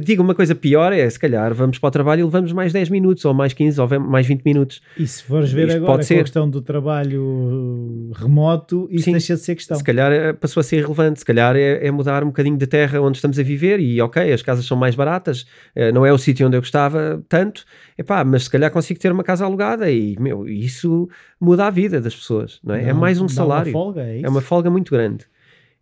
Digo 0.00 0.22
uma 0.22 0.34
coisa 0.34 0.54
pior 0.54 0.92
é, 0.92 1.08
se 1.08 1.18
calhar, 1.18 1.54
vamos 1.54 1.78
para 1.78 1.88
o 1.88 1.90
trabalho 1.90 2.20
e 2.20 2.24
levamos 2.24 2.52
mais 2.52 2.72
10 2.72 2.90
minutos, 2.90 3.24
ou 3.24 3.32
mais 3.32 3.52
15, 3.52 3.80
ou 3.80 4.00
mais 4.00 4.26
20 4.26 4.42
minutos. 4.44 4.80
E 4.96 5.06
se 5.06 5.22
fores 5.22 5.50
ver 5.52 5.68
Isto 5.68 5.76
agora 5.78 6.02
a 6.02 6.04
questão 6.06 6.48
do 6.48 6.60
trabalho 6.60 8.10
remoto, 8.14 8.88
isso 8.90 9.04
Sim, 9.04 9.12
deixa 9.12 9.34
de 9.34 9.40
ser 9.40 9.54
questão. 9.54 9.76
Se 9.78 9.84
calhar 9.84 10.12
eh, 10.12 10.32
passou 10.32 10.60
a 10.60 10.64
ser 10.64 10.78
irrelevante, 10.78 11.20
se 11.20 11.24
calhar 11.24 11.56
é, 11.56 11.86
é, 11.86 11.90
mudar 11.90 12.22
um 12.22 12.26
bocadinho 12.26 12.56
de 12.56 12.66
terra 12.66 13.00
onde 13.00 13.16
estamos 13.16 13.38
a 13.38 13.42
viver 13.42 13.80
e, 13.80 14.00
ok, 14.00 14.32
as 14.32 14.42
casas 14.42 14.66
são 14.66 14.76
mais 14.76 14.94
baratas, 14.94 15.42
uh, 15.76 15.92
não 15.94 16.04
é 16.04 16.12
o 16.12 16.18
sítio 16.18 16.46
onde 16.46 16.56
eu 16.56 16.60
gostava 16.60 17.22
tanto, 17.28 17.64
epá, 17.96 18.24
mas 18.24 18.44
se 18.44 18.50
calhar 18.50 18.70
consigo 18.70 19.00
ter 19.00 19.10
uma 19.10 19.24
casa 19.24 19.44
alugada 19.44 19.90
e, 19.90 20.16
meu, 20.18 20.46
isso 20.46 21.08
muda 21.40 21.66
a 21.66 21.70
vida 21.70 22.00
das 22.00 22.14
pessoas, 22.14 22.60
não 22.62 22.74
é? 22.74 22.80
é 22.80 22.82
não, 22.84 22.90
é 22.90 22.92
mais 22.92 23.20
um 23.20 23.28
salário. 23.28 23.72
Uma 23.72 23.84
folga, 23.84 24.02
é, 24.02 24.20
é, 24.22 24.28
uma 24.28 24.40
folga 24.40 24.70
muito 24.70 24.90
grande. 24.90 25.26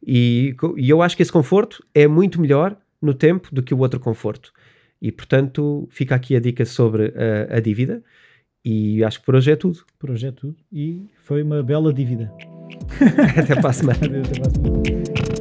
E, 0.07 0.55
e 0.77 0.89
eu 0.89 1.03
acho 1.03 1.17
que 1.17 1.23
esse 1.23 1.33
conforto 1.33 1.85
é 1.93 2.07
muito 2.07 2.41
melhor 2.41 2.77
no 3.01 3.15
tempo 3.15 3.49
do 3.53 3.63
que 3.63 3.75
o 3.75 3.79
outro 3.79 4.01
conforto. 4.01 4.53
E 5.01 5.13
portanto, 5.13 5.87
fica 5.91 6.15
aqui 6.15 6.35
a 6.35 6.41
dica 6.41 6.65
sobre 6.65 7.15
a, 7.17 7.57
a 7.57 7.61
dívida. 7.61 8.03
E 8.65 9.03
acho 9.05 9.21
que 9.21 9.27
por 9.27 9.37
hoje 9.37 9.53
é 9.53 9.57
tudo. 9.57 9.85
Por 9.99 10.11
hoje 10.11 10.27
é 10.27 10.33
tudo. 10.33 10.57
E 10.73 11.07
foi 11.23 11.43
uma 11.43 11.63
bela 11.63 11.93
dívida. 11.93 12.33
Até 13.39 13.55
para 13.55 13.71
a 13.71 13.73
semana. 13.73 13.99
Até 13.99 14.41
para 14.41 14.49
a 14.49 14.51
semana. 14.51 15.38